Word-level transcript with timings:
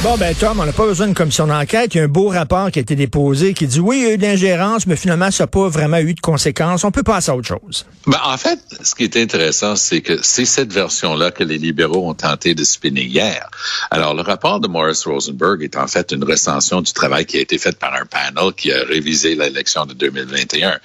Bon, 0.00 0.16
ben 0.16 0.32
Tom, 0.32 0.60
on 0.60 0.64
n'a 0.64 0.72
pas 0.72 0.86
besoin 0.86 1.06
d'une 1.06 1.14
commission 1.14 1.48
d'enquête. 1.48 1.92
Il 1.92 1.98
y 1.98 2.00
a 2.00 2.04
un 2.04 2.08
beau 2.08 2.28
rapport 2.28 2.70
qui 2.70 2.78
a 2.78 2.82
été 2.82 2.94
déposé 2.94 3.52
qui 3.52 3.66
dit 3.66 3.80
oui, 3.80 3.98
il 3.98 4.02
y 4.04 4.06
a 4.06 4.12
eu 4.12 4.16
de 4.16 4.22
l'ingérence, 4.22 4.86
mais 4.86 4.94
finalement, 4.94 5.32
ça 5.32 5.42
n'a 5.42 5.48
pas 5.48 5.68
vraiment 5.68 5.98
eu 5.98 6.14
de 6.14 6.20
conséquences. 6.20 6.84
On 6.84 6.92
peut 6.92 7.02
passer 7.02 7.32
à 7.32 7.36
autre 7.36 7.48
chose. 7.48 7.84
Ben, 8.06 8.20
en 8.24 8.36
fait, 8.36 8.60
ce 8.80 8.94
qui 8.94 9.02
est 9.02 9.16
intéressant, 9.16 9.74
c'est 9.74 10.00
que 10.00 10.20
c'est 10.22 10.44
cette 10.44 10.72
version-là 10.72 11.32
que 11.32 11.42
les 11.42 11.58
libéraux 11.58 12.08
ont 12.08 12.14
tenté 12.14 12.54
de 12.54 12.62
spinner 12.62 13.02
hier. 13.02 13.50
Alors, 13.90 14.14
le 14.14 14.22
rapport 14.22 14.60
de 14.60 14.68
Morris 14.68 15.02
Rosenberg 15.04 15.64
est 15.64 15.76
en 15.76 15.88
fait 15.88 16.12
une 16.12 16.22
recension 16.22 16.80
du 16.80 16.92
travail 16.92 17.26
qui 17.26 17.36
a 17.36 17.40
été 17.40 17.58
fait 17.58 17.76
par 17.76 17.92
un 17.94 18.06
panel 18.06 18.52
qui 18.56 18.70
a 18.70 18.84
révisé 18.84 19.34
l'élection 19.34 19.84
de 19.84 19.94
2021. 19.94 20.78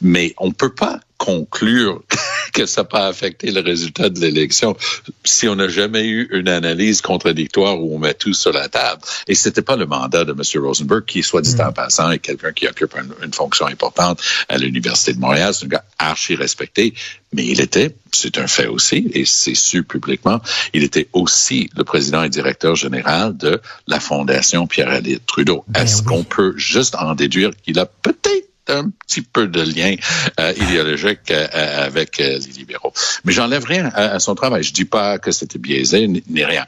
Mais 0.00 0.32
on 0.38 0.52
peut 0.52 0.72
pas 0.72 1.00
conclure 1.18 2.02
que 2.52 2.66
ça 2.66 2.82
n'a 2.82 2.84
pas 2.84 3.06
affecté 3.06 3.50
le 3.50 3.60
résultat 3.60 4.08
de 4.08 4.20
l'élection 4.20 4.76
si 5.24 5.48
on 5.48 5.56
n'a 5.56 5.68
jamais 5.68 6.06
eu 6.06 6.28
une 6.32 6.48
analyse 6.48 7.00
contradictoire 7.00 7.80
où 7.80 7.94
on 7.94 7.98
met 7.98 8.14
tout 8.14 8.34
sur 8.34 8.52
la 8.52 8.68
table. 8.68 9.02
Et 9.26 9.34
c'était 9.34 9.62
pas 9.62 9.76
le 9.76 9.86
mandat 9.86 10.24
de 10.24 10.32
M. 10.32 10.64
Rosenberg, 10.64 11.04
qui, 11.04 11.22
soit 11.22 11.42
dit 11.42 11.54
en 11.60 11.70
mm. 11.70 11.74
passant, 11.74 12.10
est 12.10 12.18
quelqu'un 12.18 12.52
qui 12.52 12.66
occupe 12.66 12.94
une, 13.22 13.32
fonction 13.32 13.66
importante 13.66 14.20
à 14.48 14.58
l'Université 14.58 15.12
de 15.12 15.20
Montréal. 15.20 15.54
C'est 15.54 15.66
un 15.66 15.68
gars 15.68 15.84
archi 15.98 16.34
respecté, 16.34 16.94
mais 17.32 17.46
il 17.46 17.60
était, 17.60 17.94
c'est 18.12 18.38
un 18.38 18.46
fait 18.46 18.66
aussi, 18.66 19.08
et 19.14 19.24
c'est 19.24 19.54
su 19.54 19.84
publiquement, 19.84 20.40
il 20.74 20.82
était 20.82 21.08
aussi 21.12 21.70
le 21.76 21.84
président 21.84 22.22
et 22.24 22.28
directeur 22.28 22.74
général 22.74 23.36
de 23.36 23.60
la 23.86 24.00
Fondation 24.00 24.66
Pierre-Éliott 24.66 25.24
Trudeau. 25.26 25.64
Ben 25.68 25.82
Est-ce 25.82 26.02
qu'on 26.02 26.24
peut 26.24 26.54
juste 26.56 26.96
en 26.96 27.14
déduire 27.14 27.52
qu'il 27.62 27.78
a 27.78 27.86
peut-être 27.86 28.49
un 28.70 28.90
petit 29.06 29.22
peu 29.22 29.46
de 29.46 29.60
lien 29.60 29.94
euh, 30.38 30.52
idéologique 30.56 31.30
euh, 31.30 31.46
euh, 31.54 31.86
avec 31.86 32.18
les 32.18 32.38
libéraux. 32.38 32.92
Mais 33.24 33.32
j'enlève 33.32 33.64
rien 33.64 33.90
à, 33.94 34.18
son 34.18 34.34
travail. 34.34 34.62
Je 34.62 34.72
dis 34.72 34.84
pas 34.84 35.18
que 35.18 35.32
c'était 35.32 35.58
biaisé 35.58 36.06
ni, 36.08 36.44
rien. 36.44 36.64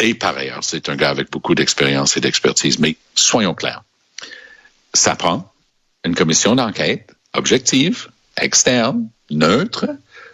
Et 0.00 0.14
par 0.14 0.36
ailleurs, 0.36 0.64
c'est 0.64 0.88
un 0.88 0.96
gars 0.96 1.10
avec 1.10 1.30
beaucoup 1.30 1.54
d'expérience 1.54 2.16
et 2.16 2.20
d'expertise. 2.20 2.78
Mais 2.78 2.96
soyons 3.14 3.54
clairs, 3.54 3.82
ça 4.94 5.14
prend 5.16 5.52
une 6.04 6.14
commission 6.14 6.54
d'enquête 6.56 7.12
objective, 7.34 8.08
externe, 8.40 9.08
neutre, 9.30 9.86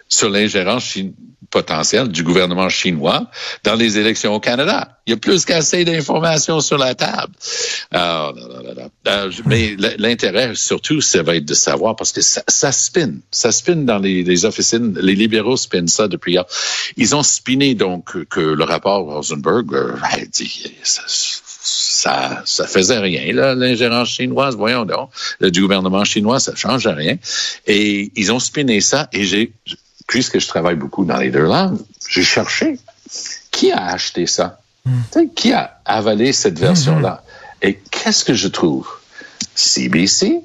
sur 0.08 0.28
l'ingérence 0.28 0.96
potentielle 1.54 2.08
du 2.08 2.24
gouvernement 2.24 2.68
chinois 2.68 3.30
dans 3.62 3.76
les 3.76 3.96
élections 3.96 4.34
au 4.34 4.40
Canada. 4.40 4.98
Il 5.06 5.10
y 5.10 5.12
a 5.14 5.16
plus 5.16 5.44
qu'assez 5.44 5.84
d'informations 5.84 6.60
sur 6.60 6.78
la 6.78 6.96
table. 6.96 7.32
Ah, 7.92 8.32
euh, 9.06 9.30
mais 9.46 9.76
l'intérêt, 9.98 10.54
surtout, 10.54 11.00
ça 11.00 11.22
va 11.22 11.36
être 11.36 11.44
de 11.44 11.54
savoir, 11.54 11.94
parce 11.94 12.10
que 12.10 12.22
ça, 12.22 12.42
ça 12.48 12.72
spin. 12.72 13.12
Ça 13.30 13.52
spin 13.52 13.76
dans 13.76 13.98
les, 13.98 14.44
officines. 14.44 14.98
Les 15.00 15.14
libéraux 15.14 15.56
spinent 15.56 15.88
ça 15.88 16.08
depuis 16.08 16.32
hier. 16.32 16.44
Ils 16.96 17.14
ont 17.14 17.22
spiné, 17.22 17.74
donc, 17.74 18.26
que 18.28 18.40
le 18.40 18.64
rapport 18.64 19.04
Rosenberg 19.04 19.72
euh, 19.74 19.92
dit... 20.32 20.72
Ça, 21.66 22.42
ça, 22.44 22.66
faisait 22.66 22.98
rien, 22.98 23.32
l'ingérence 23.54 24.10
chinoise, 24.10 24.54
voyons 24.54 24.84
donc, 24.84 25.08
du 25.40 25.62
gouvernement 25.62 26.04
chinois, 26.04 26.38
ça 26.38 26.54
change 26.54 26.86
rien. 26.86 27.16
Et 27.66 28.12
ils 28.16 28.32
ont 28.32 28.38
spiné 28.38 28.82
ça, 28.82 29.08
et 29.14 29.24
j'ai, 29.24 29.50
puisque 30.06 30.38
je 30.38 30.48
travaille 30.48 30.76
beaucoup 30.76 31.04
dans 31.04 31.16
les 31.16 31.30
deux 31.30 31.44
langues, 31.44 31.78
j'ai 32.08 32.22
cherché 32.22 32.78
qui 33.50 33.72
a 33.72 33.86
acheté 33.86 34.26
ça? 34.26 34.60
Hmm. 34.84 35.28
Qui 35.34 35.52
a 35.52 35.78
avalé 35.84 36.32
cette 36.32 36.58
version-là? 36.58 37.22
Hmm. 37.22 37.66
Et 37.66 37.80
qu'est-ce 37.90 38.24
que 38.24 38.34
je 38.34 38.48
trouve? 38.48 38.88
CBC 39.54 40.42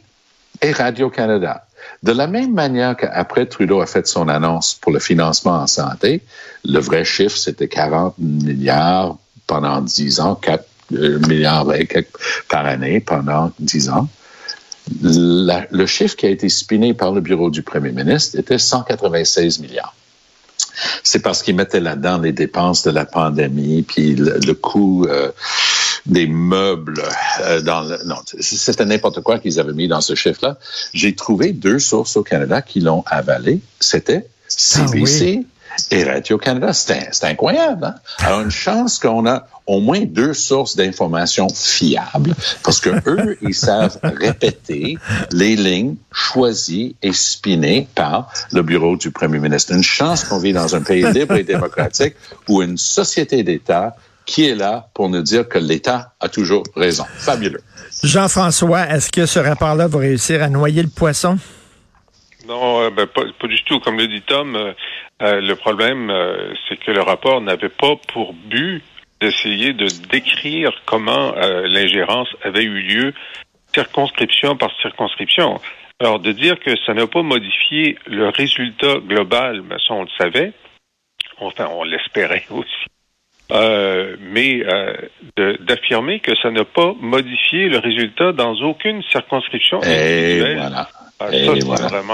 et 0.62 0.72
Radio-Canada. 0.72 1.66
De 2.04 2.12
la 2.12 2.28
même 2.28 2.54
manière 2.54 2.96
qu'après 2.96 3.46
Trudeau 3.46 3.82
a 3.82 3.86
fait 3.86 4.08
son 4.08 4.30
annonce 4.30 4.76
pour 4.76 4.92
le 4.92 5.00
financement 5.00 5.56
en 5.56 5.68
santé, 5.68 6.22
le 6.64 6.80
vrai 6.80 7.04
chiffre, 7.04 7.36
c'était 7.36 7.68
40 7.68 8.16
milliards 8.20 9.18
pendant 9.48 9.82
10 9.82 10.20
ans, 10.20 10.36
4 10.36 10.64
euh, 10.94 11.20
milliards 11.28 11.68
par 12.48 12.66
année 12.66 13.00
pendant 13.00 13.52
10 13.60 13.90
ans 13.90 14.08
le 15.02 15.86
chiffre 15.86 16.16
qui 16.16 16.26
a 16.26 16.30
été 16.30 16.50
spiné 16.50 16.94
par 16.94 17.12
le 17.12 17.22
bureau 17.22 17.50
du 17.50 17.64
premier 17.64 17.92
ministre 17.92 18.38
était 18.38 18.58
196 18.58 19.60
milliards. 19.60 19.96
C'est 21.04 21.20
parce 21.20 21.44
qu'ils 21.44 21.56
mettaient 21.56 21.80
là-dedans 21.80 22.20
les 22.20 22.32
dépenses 22.32 22.84
de 22.84 22.92
la 22.92 23.06
pandémie, 23.06 23.84
puis 23.84 24.16
le, 24.16 24.54
coût 24.54 25.06
euh, 25.06 25.32
des 26.06 26.28
meubles 26.28 27.04
euh, 27.42 27.62
dans 27.62 27.82
le, 27.82 27.98
non, 28.06 28.16
c'était 28.40 28.86
n'importe 28.86 29.22
quoi 29.22 29.40
qu'ils 29.40 29.60
avaient 29.60 29.74
mis 29.74 29.88
dans 29.88 30.02
ce 30.02 30.16
chiffre-là. 30.16 30.58
J'ai 30.94 31.16
trouvé 31.16 31.52
deux 31.52 31.80
sources 31.80 32.16
au 32.18 32.24
Canada 32.24 32.62
qui 32.62 32.80
l'ont 32.80 33.04
avalé. 33.08 33.60
C'était 33.80 34.28
CBC 34.48 35.42
ah 35.42 35.59
et 35.92 36.04
Radio-Canada. 36.04 36.74
C'est 36.74 37.24
incroyable. 37.24 37.86
Hein? 37.86 37.96
Alors, 38.20 38.42
une 38.42 38.52
chance 38.52 39.00
qu'on 39.00 39.26
a 39.28 39.48
au 39.66 39.80
moins 39.80 40.02
deux 40.02 40.34
sources 40.34 40.76
d'informations 40.76 41.48
fiables, 41.50 42.34
parce 42.64 42.80
que 42.80 42.90
eux, 43.08 43.38
ils 43.42 43.54
savent 43.54 44.00
répéter 44.04 44.98
les 45.32 45.56
lignes 45.56 45.96
choisies 46.12 46.96
et 47.02 47.14
spinées 47.14 47.88
par 47.96 48.32
le 48.52 48.62
bureau 48.64 48.96
du 48.96 49.12
premier 49.12 49.40
ministre. 49.40 49.74
Une 49.74 49.84
chance 49.84 50.24
qu'on 50.24 50.40
vit 50.40 50.54
dans 50.54 50.76
un 50.76 50.82
pays 50.82 51.04
libre 51.12 51.36
et 51.36 51.44
démocratique 51.44 52.16
où 52.48 52.62
une 52.62 52.78
société 52.78 53.44
d'État 53.44 53.96
qui 54.26 54.48
est 54.48 54.56
là 54.56 54.88
pour 54.94 55.10
nous 55.10 55.22
dire 55.22 55.48
que 55.48 55.58
l'État 55.58 56.14
a 56.20 56.30
toujours 56.30 56.64
raison. 56.76 57.06
Fabuleux. 57.18 57.62
Jean-François, 58.04 58.88
est-ce 58.90 59.12
que 59.12 59.26
ce 59.26 59.40
rapport-là 59.40 59.88
va 59.88 60.00
réussir 60.00 60.44
à 60.44 60.50
noyer 60.50 60.84
le 60.84 60.90
poisson? 60.90 61.38
Non, 62.48 62.82
euh, 62.82 62.90
ben, 62.90 63.08
pas, 63.08 63.48
du 63.48 63.64
tout. 63.64 63.80
Comme 63.80 63.98
le 63.98 64.08
dit 64.08 64.22
Tom, 64.22 64.56
euh, 65.22 65.26
euh, 65.26 65.42
le 65.42 65.56
problème, 65.56 66.12
c'est 66.68 66.78
que 66.78 66.92
le 66.92 67.02
rapport 67.02 67.42
n'avait 67.42 67.70
pas 67.70 67.96
pour 68.14 68.34
but 68.34 68.84
d'essayer 69.22 69.74
de 69.74 69.88
décrire 70.10 70.72
comment 70.86 71.34
l'ingérence 71.36 72.30
avait 72.44 72.64
eu 72.64 72.82
lieu 72.82 73.14
circonscription 73.74 74.56
par 74.56 74.72
circonscription. 74.82 75.60
Alors, 76.00 76.20
de 76.20 76.32
dire 76.32 76.58
que 76.60 76.72
ça 76.86 76.94
n'a 76.94 77.06
pas 77.06 77.22
modifié 77.22 77.98
le 78.08 78.30
résultat 78.30 78.96
global, 79.06 79.62
mais 79.62 79.76
ça, 79.86 79.94
on 79.94 80.04
le 80.04 80.10
savait. 80.18 80.54
Enfin, 81.40 81.68
on 81.70 81.84
l'espérait 81.84 82.46
aussi. 82.50 82.86
mais 84.22 84.64
d'affirmer 85.60 86.22
que 86.22 86.32
ça 86.42 86.50
n'a 86.52 86.64
pas 86.64 86.94
modifié 87.02 87.68
le 87.68 87.80
résultat 87.80 88.32
dans 88.32 88.54
aucune 88.62 89.04
circonscription 89.04 89.82
Et 89.82 90.56
voilà. 90.56 90.88
Ah, 91.20 91.32
ça, 91.32 91.54
c'est 91.54 91.88
vraiment. 91.90 92.14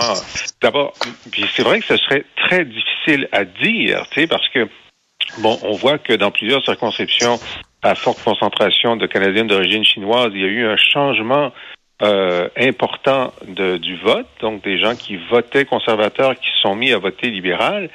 D'abord, 0.62 0.94
puis 1.32 1.46
c'est 1.56 1.64
vrai 1.64 1.80
que 1.80 1.86
ce 1.86 1.98
serait 1.98 2.26
très 2.36 2.66
difficile 2.66 3.28
à 3.32 3.46
dire, 3.46 4.08
tu 4.10 4.22
sais, 4.22 4.28
parce 4.28 4.48
que 4.50 4.68
bon, 5.40 5.60
on 5.64 5.74
voit 5.74 6.00
que 6.00 6.14
dans 6.14 6.32
plusieurs 6.32 6.64
circonscriptions 6.64 7.40
à 7.84 7.94
forte 7.94 8.24
concentration 8.24 8.96
de 8.96 9.06
Canadiens 9.06 9.46
d'origine 9.46 9.84
chinoise, 9.84 10.32
il 10.34 10.42
y 10.42 10.44
a 10.44 10.48
eu 10.48 10.66
un 10.66 10.78
changement 10.78 11.52
euh, 12.02 12.50
important 12.58 13.32
de, 13.48 13.78
du 13.78 13.96
vote, 13.98 14.28
donc 14.42 14.64
des 14.64 14.80
gens 14.80 14.96
qui 14.96 15.18
votaient 15.30 15.66
conservateurs 15.66 16.36
qui 16.36 16.48
se 16.48 16.62
sont 16.62 16.76
mis 16.76 16.92
à 16.92 16.98
voter 16.98 17.30
libéral. 17.30 17.90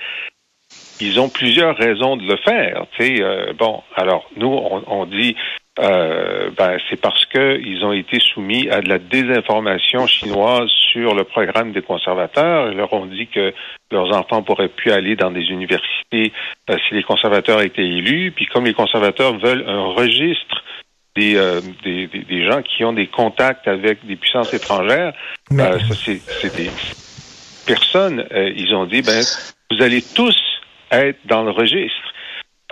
Ils 1.00 1.18
ont 1.18 1.28
plusieurs 1.28 1.76
raisons 1.76 2.16
de 2.16 2.22
le 2.22 2.36
faire. 2.36 2.86
Tu 2.92 3.16
sais, 3.16 3.22
euh, 3.22 3.52
bon, 3.58 3.82
alors 3.96 4.30
nous, 4.36 4.48
on, 4.48 4.84
on 4.86 5.06
dit 5.06 5.34
euh, 5.80 6.50
ben, 6.56 6.76
c'est 6.88 7.00
parce 7.00 7.24
qu'ils 7.26 7.84
ont 7.84 7.92
été 7.92 8.18
soumis 8.20 8.68
à 8.68 8.82
de 8.82 8.88
la 8.88 8.98
désinformation 8.98 10.06
chinoise 10.06 10.68
sur 10.92 11.14
le 11.14 11.24
programme 11.24 11.72
des 11.72 11.80
conservateurs. 11.80 12.70
Ils 12.70 12.76
leur 12.76 12.92
ont 12.92 13.06
dit 13.06 13.28
que 13.28 13.54
leurs 13.90 14.14
enfants 14.14 14.42
pourraient 14.42 14.68
plus 14.68 14.90
aller 14.90 15.16
dans 15.16 15.30
des 15.30 15.44
universités 15.44 16.32
euh, 16.68 16.76
si 16.86 16.94
les 16.94 17.02
conservateurs 17.02 17.62
étaient 17.62 17.86
élus. 17.86 18.30
Puis 18.32 18.46
comme 18.46 18.66
les 18.66 18.74
conservateurs 18.74 19.38
veulent 19.38 19.64
un 19.66 19.86
registre 19.94 20.62
des, 21.16 21.36
euh, 21.36 21.60
des, 21.82 22.06
des, 22.08 22.44
gens 22.44 22.62
qui 22.62 22.84
ont 22.84 22.92
des 22.92 23.06
contacts 23.06 23.66
avec 23.66 24.04
des 24.06 24.16
puissances 24.16 24.52
étrangères, 24.52 25.14
ça 25.50 25.78
c'est 25.94 26.56
des 26.56 26.70
personnes. 27.66 28.26
ils 28.32 28.74
ont 28.74 28.84
dit 28.84 29.02
ben 29.02 29.22
vous 29.70 29.82
allez 29.82 30.02
tous 30.02 30.36
être 30.92 31.18
dans 31.26 31.42
le 31.42 31.50
registre. 31.50 32.09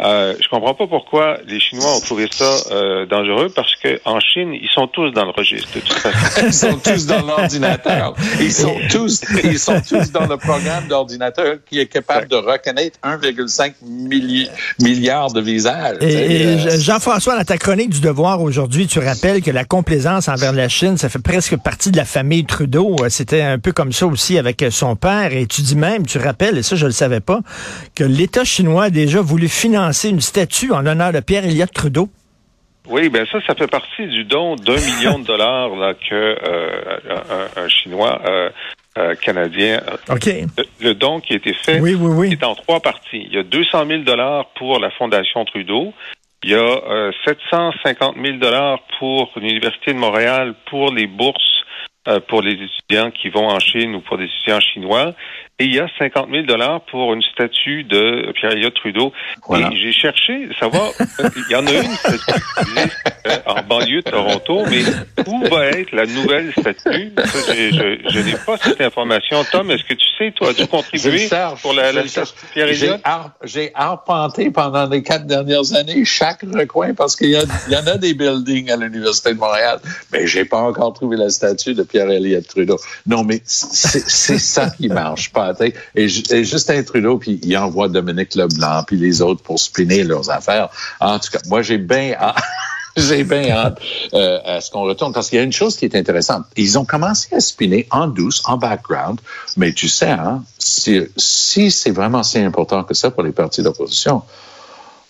Euh, 0.00 0.34
je 0.40 0.48
comprends 0.48 0.74
pas 0.74 0.86
pourquoi 0.86 1.38
les 1.46 1.58
Chinois 1.58 1.96
ont 1.96 2.00
trouvé 2.00 2.28
ça 2.30 2.50
euh, 2.70 3.06
dangereux 3.06 3.48
parce 3.54 3.74
que 3.76 4.00
en 4.04 4.20
Chine, 4.20 4.52
ils 4.52 4.68
sont 4.72 4.86
tous 4.86 5.10
dans 5.10 5.24
le 5.24 5.30
registre. 5.30 5.68
ils 6.46 6.52
sont 6.52 6.78
tous 6.78 7.06
dans 7.06 7.22
l'ordinateur. 7.22 8.14
Ils 8.40 8.52
sont 8.52 8.76
tous, 8.90 9.22
ils 9.42 9.58
sont 9.58 9.80
tous 9.80 10.12
dans 10.12 10.26
le 10.26 10.36
programme 10.36 10.86
d'ordinateur 10.88 11.56
qui 11.68 11.80
est 11.80 11.86
capable 11.86 12.28
de 12.28 12.36
reconnaître 12.36 12.98
1,5 13.02 13.72
milliard 14.80 15.32
de 15.32 15.40
visages. 15.40 15.96
Et, 16.00 16.46
euh, 16.46 16.78
Jean-François, 16.78 17.36
dans 17.36 17.44
ta 17.44 17.58
chronique 17.58 17.90
du 17.90 18.00
Devoir 18.00 18.40
aujourd'hui, 18.40 18.86
tu 18.86 19.00
rappelles 19.00 19.42
que 19.42 19.50
la 19.50 19.64
complaisance 19.64 20.28
envers 20.28 20.52
la 20.52 20.68
Chine, 20.68 20.96
ça 20.96 21.08
fait 21.08 21.22
presque 21.22 21.56
partie 21.56 21.90
de 21.90 21.96
la 21.96 22.04
famille 22.04 22.44
Trudeau. 22.44 22.96
C'était 23.08 23.42
un 23.42 23.58
peu 23.58 23.72
comme 23.72 23.92
ça 23.92 24.06
aussi 24.06 24.38
avec 24.38 24.64
son 24.70 24.94
père. 24.94 25.32
Et 25.32 25.46
tu 25.46 25.62
dis 25.62 25.76
même, 25.76 26.06
tu 26.06 26.18
rappelles, 26.18 26.58
et 26.58 26.62
ça 26.62 26.76
je 26.76 26.86
le 26.86 26.92
savais 26.92 27.20
pas, 27.20 27.40
que 27.96 28.04
l'État 28.04 28.44
chinois 28.44 28.84
a 28.84 28.90
déjà 28.90 29.20
voulu 29.20 29.48
financer 29.48 29.87
une 29.92 30.20
statue 30.20 30.72
en 30.72 30.80
l'honneur 30.80 31.12
de 31.12 31.20
Pierre 31.20 31.44
Elliott 31.44 31.72
Trudeau? 31.72 32.08
Oui, 32.88 33.10
ben 33.10 33.26
ça, 33.30 33.38
ça 33.46 33.54
fait 33.54 33.66
partie 33.66 34.06
du 34.06 34.24
don 34.24 34.56
d'un 34.56 34.76
million 34.76 35.18
de 35.18 35.24
dollars 35.24 35.76
là, 35.76 35.92
que 35.94 36.14
euh, 36.14 36.98
un, 37.56 37.62
un, 37.62 37.68
Chinois 37.68 38.20
euh, 38.26 38.50
euh, 38.96 39.14
canadien. 39.14 39.82
OK. 40.08 40.26
Le, 40.26 40.64
le, 40.80 40.94
don 40.94 41.20
qui 41.20 41.34
a 41.34 41.36
été 41.36 41.52
fait 41.52 41.80
oui, 41.80 41.94
oui, 41.94 42.10
oui. 42.10 42.32
est 42.32 42.44
en 42.44 42.54
trois 42.54 42.80
parties. 42.80 43.26
Il 43.26 43.34
y 43.34 43.38
a 43.38 43.42
200 43.42 43.86
000 43.86 44.02
dollars 44.04 44.46
pour 44.56 44.78
la 44.80 44.90
Fondation 44.90 45.44
Trudeau. 45.44 45.92
Il 46.42 46.50
y 46.50 46.54
a 46.54 46.58
euh, 46.58 47.12
750 47.26 48.16
000 48.16 48.38
dollars 48.38 48.78
pour 48.98 49.32
l'Université 49.36 49.92
de 49.92 49.98
Montréal 49.98 50.54
pour 50.70 50.92
les 50.92 51.06
bourses 51.06 51.42
pour 52.26 52.40
les 52.40 52.52
étudiants 52.52 53.10
qui 53.10 53.28
vont 53.28 53.48
en 53.48 53.58
Chine 53.58 53.94
ou 53.94 54.00
pour 54.00 54.16
des 54.16 54.24
étudiants 54.24 54.60
chinois. 54.60 55.12
Et 55.60 55.64
il 55.64 55.74
y 55.74 55.80
a 55.80 55.88
50 55.98 56.28
000 56.30 56.46
dollars 56.46 56.82
pour 56.82 57.12
une 57.12 57.22
statue 57.22 57.82
de 57.82 58.30
Pierre-Éliott 58.36 58.74
Trudeau. 58.74 59.12
Voilà. 59.48 59.70
Et 59.72 59.76
j'ai 59.76 59.92
cherché, 59.92 60.48
savoir, 60.58 60.92
il 61.18 61.50
y 61.50 61.56
en 61.56 61.66
a 61.66 61.72
une 61.72 61.90
statue 61.96 62.30
euh, 63.26 63.36
en 63.44 63.62
banlieue 63.64 64.02
de 64.02 64.08
Toronto, 64.08 64.62
mais 64.70 64.82
où 65.26 65.42
va 65.48 65.66
être 65.66 65.90
la 65.90 66.06
nouvelle 66.06 66.52
statue? 66.52 67.12
Ça, 67.16 67.52
je, 67.52 67.72
je, 67.72 68.08
je 68.08 68.20
n'ai 68.20 68.36
pas 68.46 68.56
cette 68.56 68.80
information. 68.80 69.44
Tom, 69.50 69.72
est-ce 69.72 69.82
que 69.82 69.94
tu 69.94 70.06
sais, 70.16 70.30
toi, 70.30 70.50
as-tu 70.50 70.68
contribué 70.68 71.28
pour 71.60 71.72
la, 71.72 71.90
la 71.92 72.06
statue 72.06 72.30
de 72.30 72.52
Pierre-Éliott? 72.52 73.00
J'ai 73.42 73.72
arpenté 73.74 74.52
pendant 74.52 74.88
les 74.88 75.02
quatre 75.02 75.26
dernières 75.26 75.74
années 75.74 76.04
chaque 76.04 76.42
recoin 76.42 76.94
parce 76.94 77.16
qu'il 77.16 77.30
y, 77.30 77.32
y, 77.32 77.76
en 77.76 77.86
a 77.86 77.96
des 77.96 78.14
buildings 78.14 78.70
à 78.70 78.76
l'Université 78.76 79.34
de 79.34 79.38
Montréal, 79.38 79.80
mais 80.12 80.28
j'ai 80.28 80.44
pas 80.44 80.58
encore 80.58 80.92
trouvé 80.92 81.16
la 81.16 81.30
statue 81.30 81.74
de 81.74 81.82
Pierre-Éliott 81.82 82.46
Trudeau. 82.46 82.78
Non, 83.08 83.24
mais 83.24 83.42
c'est 83.44 84.38
ça 84.38 84.70
qui 84.70 84.88
marche 84.88 85.32
pas. 85.32 85.47
Et, 85.94 86.08
Justin 86.08 86.82
Trudeau, 86.82 87.18
puis 87.18 87.40
il 87.42 87.56
envoie 87.56 87.88
Dominique 87.88 88.34
Leblanc, 88.34 88.82
puis 88.86 88.96
les 88.96 89.22
autres 89.22 89.42
pour 89.42 89.58
spinner 89.58 90.04
leurs 90.04 90.30
affaires. 90.30 90.68
En 91.00 91.18
tout 91.18 91.30
cas, 91.32 91.40
moi, 91.46 91.62
j'ai 91.62 91.78
bien. 91.78 92.16
J'ai 92.96 93.22
bien 93.22 93.48
hâte 93.50 93.78
euh, 94.12 94.40
à 94.44 94.60
ce 94.60 94.72
qu'on 94.72 94.80
retourne 94.80 95.12
parce 95.12 95.28
qu'il 95.28 95.38
y 95.38 95.40
a 95.40 95.44
une 95.44 95.52
chose 95.52 95.76
qui 95.76 95.84
est 95.84 95.94
intéressante. 95.94 96.46
Ils 96.56 96.78
ont 96.80 96.84
commencé 96.84 97.28
à 97.32 97.38
spinner 97.38 97.86
en 97.92 98.08
douce, 98.08 98.42
en 98.44 98.56
background, 98.56 99.20
mais 99.56 99.72
tu 99.72 99.88
sais, 99.88 100.10
hein, 100.10 100.42
si 100.58 101.70
c'est 101.70 101.90
vraiment 101.92 102.24
si 102.24 102.38
important 102.38 102.82
que 102.82 102.94
ça 102.94 103.12
pour 103.12 103.22
les 103.22 103.30
partis 103.30 103.62
d'opposition, 103.62 104.22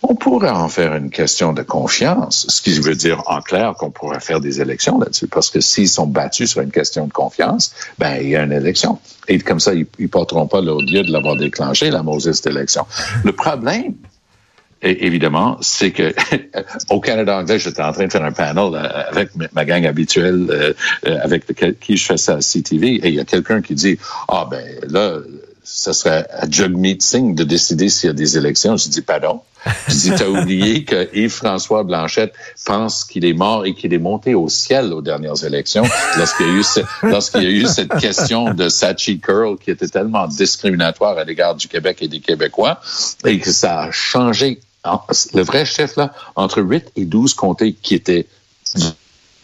on 0.03 0.15
pourrait 0.15 0.51
en 0.51 0.69
faire 0.69 0.95
une 0.95 1.11
question 1.11 1.53
de 1.53 1.63
confiance, 1.63 2.47
ce 2.49 2.63
qui 2.63 2.79
veut 2.79 2.95
dire 2.95 3.23
en 3.27 3.41
clair 3.41 3.75
qu'on 3.75 3.91
pourrait 3.91 4.21
faire 4.21 4.41
des 4.41 4.61
élections 4.61 4.99
là-dessus, 4.99 5.27
parce 5.27 5.51
que 5.51 5.61
s'ils 5.61 5.89
sont 5.89 6.07
battus 6.07 6.51
sur 6.51 6.61
une 6.61 6.71
question 6.71 7.07
de 7.07 7.13
confiance, 7.13 7.73
ben 7.99 8.19
il 8.21 8.29
y 8.29 8.37
a 8.37 8.43
une 8.43 8.53
élection. 8.53 8.99
Et 9.27 9.39
comme 9.41 9.61
ça, 9.61 9.75
ils 9.75 9.87
ne 9.99 10.07
porteront 10.07 10.47
pas 10.47 10.61
l'odieux 10.61 11.03
de 11.03 11.11
l'avoir 11.11 11.37
déclenché, 11.37 11.91
la 11.91 12.03
Moses 12.03 12.47
élection. 12.47 12.87
Le 13.25 13.33
problème, 13.33 13.95
évidemment, 14.83 15.59
c'est 15.61 15.91
que 15.91 16.15
au 16.91 17.01
Canada 17.01 17.37
anglais, 17.37 17.59
j'étais 17.59 17.83
en 17.83 17.93
train 17.93 18.07
de 18.07 18.13
faire 18.13 18.25
un 18.25 18.33
panel 18.33 18.77
avec 19.11 19.31
ma 19.53 19.65
gang 19.65 19.85
habituelle, 19.85 20.47
euh, 20.51 21.19
avec 21.23 21.45
qui 21.81 21.97
je 21.97 22.07
fais 22.07 22.17
ça 22.17 22.35
à 22.35 22.39
CTV, 22.39 22.95
et 22.95 23.09
il 23.09 23.15
y 23.15 23.21
a 23.21 23.25
quelqu'un 23.25 23.63
qui 23.63 23.75
dit, 23.75 23.99
ah 24.29 24.47
ben 24.49 24.65
là, 24.89 25.19
ce 25.65 25.93
serait 25.93 26.27
à 26.31 26.49
Jagmeet 26.49 26.99
Singh 27.01 27.35
de 27.35 27.45
décider 27.45 27.89
s'il 27.89 28.07
y 28.07 28.11
a 28.11 28.15
des 28.15 28.39
élections. 28.39 28.77
Je 28.77 28.89
dis, 28.89 29.03
pardon. 29.03 29.43
Je 29.89 29.95
dis, 29.95 30.11
t'as 30.17 30.29
oublié 30.29 30.85
que 30.85 31.09
Yves-François 31.15 31.83
Blanchette 31.83 32.35
pense 32.65 33.05
qu'il 33.05 33.25
est 33.25 33.33
mort 33.33 33.67
et 33.67 33.75
qu'il 33.75 33.93
est 33.93 33.99
monté 33.99 34.35
au 34.35 34.49
ciel 34.49 34.93
aux 34.93 35.03
dernières 35.03 35.45
élections 35.45 35.85
lorsqu'il 36.17 36.47
y 36.47 36.51
a 36.51 36.53
eu, 36.53 36.65
lorsqu'il 37.03 37.43
y 37.43 37.47
a 37.47 37.51
eu 37.51 37.67
cette 37.67 37.95
question 37.99 38.55
de 38.55 38.69
Sachi 38.69 39.19
Curl 39.19 39.59
qui 39.59 39.71
était 39.71 39.89
tellement 39.89 40.27
discriminatoire 40.27 41.19
à 41.19 41.25
l'égard 41.25 41.55
du 41.55 41.69
Québec 41.69 41.99
et 42.01 42.09
des 42.09 42.21
Québécois 42.21 42.81
et 43.25 43.39
que 43.39 43.51
ça 43.51 43.81
a 43.83 43.91
changé 43.91 44.61
le 45.35 45.43
vrai 45.43 45.65
chef 45.65 45.97
là 45.97 46.13
entre 46.37 46.63
8 46.63 46.93
et 46.97 47.05
12 47.05 47.35
comtés 47.35 47.75
qui 47.75 47.95
étaient 47.95 48.27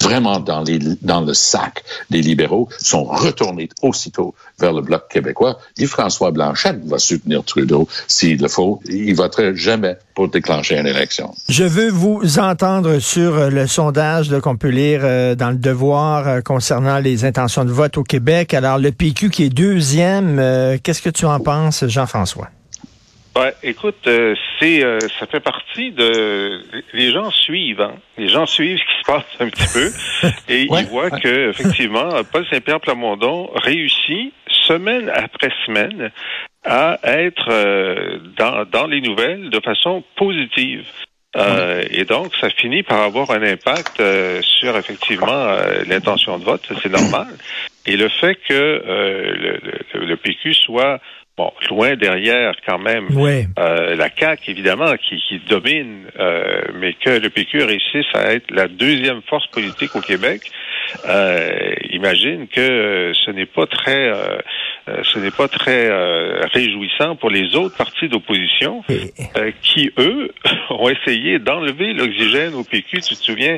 vraiment 0.04 0.38
dans, 0.38 0.62
les, 0.62 0.78
dans 1.02 1.22
le 1.22 1.34
sac 1.34 1.82
des 2.10 2.20
libéraux, 2.20 2.68
sont 2.78 3.04
retournés 3.04 3.68
aussitôt 3.82 4.34
vers 4.58 4.72
le 4.72 4.82
Bloc 4.82 5.08
québécois. 5.08 5.58
Et 5.78 5.86
François 5.86 6.30
Blanchette 6.30 6.84
va 6.84 6.98
soutenir 6.98 7.42
Trudeau 7.44 7.88
s'il 8.06 8.40
le 8.40 8.48
faut. 8.48 8.80
Il 8.86 9.14
voterait 9.14 9.56
jamais 9.56 9.96
pour 10.14 10.28
déclencher 10.28 10.78
une 10.78 10.86
élection. 10.86 11.34
Je 11.48 11.64
veux 11.64 11.90
vous 11.90 12.38
entendre 12.38 12.98
sur 12.98 13.34
euh, 13.34 13.50
le 13.50 13.66
sondage 13.66 14.30
qu'on 14.40 14.56
peut 14.56 14.68
lire 14.68 15.00
euh, 15.02 15.34
dans 15.34 15.50
le 15.50 15.56
Devoir 15.56 16.28
euh, 16.28 16.40
concernant 16.40 16.98
les 16.98 17.24
intentions 17.24 17.64
de 17.64 17.72
vote 17.72 17.98
au 17.98 18.04
Québec. 18.04 18.54
Alors, 18.54 18.78
le 18.78 18.92
PQ 18.92 19.30
qui 19.30 19.44
est 19.44 19.50
deuxième, 19.50 20.40
qu'est-ce 20.82 21.02
que 21.02 21.10
tu 21.10 21.24
en 21.24 21.40
penses, 21.40 21.86
Jean-François? 21.86 22.48
Ouais, 23.36 23.52
écoute, 23.64 24.06
euh, 24.06 24.36
c'est 24.60 24.84
euh, 24.84 25.00
ça 25.18 25.26
fait 25.26 25.40
partie 25.40 25.90
de 25.90 26.62
les 26.92 27.10
gens 27.10 27.32
suivent, 27.32 27.80
hein. 27.80 27.96
les 28.16 28.28
gens 28.28 28.46
suivent 28.46 28.78
ce 28.78 28.84
qui 28.84 29.00
se 29.00 29.12
passe 29.12 29.24
un 29.40 29.48
petit 29.48 29.66
peu 29.72 30.28
et 30.48 30.68
ouais, 30.68 30.82
ils 30.82 30.86
voient 30.86 31.12
ouais. 31.12 31.20
que 31.20 31.50
effectivement 31.50 32.10
Paul 32.30 32.46
Saint-Pierre 32.48 32.80
Plamondon 32.80 33.50
réussit 33.56 34.32
semaine 34.46 35.10
après 35.12 35.50
semaine 35.66 36.12
à 36.62 36.98
être 37.02 37.48
euh, 37.50 38.18
dans 38.36 38.64
dans 38.66 38.86
les 38.86 39.00
nouvelles 39.00 39.50
de 39.50 39.60
façon 39.60 40.04
positive. 40.16 40.86
Euh, 41.36 41.82
et 41.90 42.04
donc, 42.04 42.32
ça 42.40 42.48
finit 42.48 42.82
par 42.82 43.00
avoir 43.00 43.32
un 43.32 43.42
impact 43.42 43.98
euh, 43.98 44.40
sur 44.42 44.76
effectivement 44.76 45.26
euh, 45.32 45.82
l'intention 45.88 46.38
de 46.38 46.44
vote, 46.44 46.70
c'est 46.80 46.92
normal. 46.92 47.26
Et 47.86 47.96
le 47.96 48.08
fait 48.08 48.36
que 48.48 48.82
le, 48.86 49.58
le, 49.94 50.06
le, 50.06 50.16
PQ 50.16 50.54
soit 50.54 51.00
bon, 51.36 51.50
loin 51.70 51.96
derrière 51.96 52.54
quand 52.66 52.78
même 52.78 53.08
euh, 53.16 53.96
la 53.96 54.08
CAQ, 54.14 54.50
évidemment, 54.50 54.94
qui, 54.96 55.16
qui 55.28 55.40
domine, 55.48 56.06
euh, 56.18 56.62
mais 56.74 56.94
que 56.94 57.10
le 57.10 57.30
PQ 57.30 57.64
réussisse 57.64 58.06
à 58.14 58.32
être 58.32 58.50
la 58.50 58.68
deuxième 58.68 59.22
force 59.22 59.46
politique 59.48 59.94
au 59.96 60.00
Québec, 60.00 60.42
euh, 61.08 61.74
imagine 61.90 62.46
que 62.48 63.12
ce 63.14 63.30
n'est 63.30 63.46
pas 63.46 63.66
très 63.66 64.12
euh, 64.86 65.02
ce 65.02 65.18
n'est 65.18 65.30
pas 65.30 65.48
très 65.48 65.86
euh, 65.88 66.42
réjouissant 66.52 67.16
pour 67.16 67.30
les 67.30 67.56
autres 67.56 67.74
partis 67.74 68.08
d'opposition 68.08 68.82
euh, 68.90 69.50
qui, 69.62 69.90
eux, 69.98 70.30
ont 70.70 70.90
essayé 70.90 71.38
d'enlever 71.38 71.94
l'oxygène 71.94 72.54
au 72.54 72.64
PQ. 72.64 73.00
Tu 73.00 73.14
te 73.14 73.22
souviens, 73.22 73.56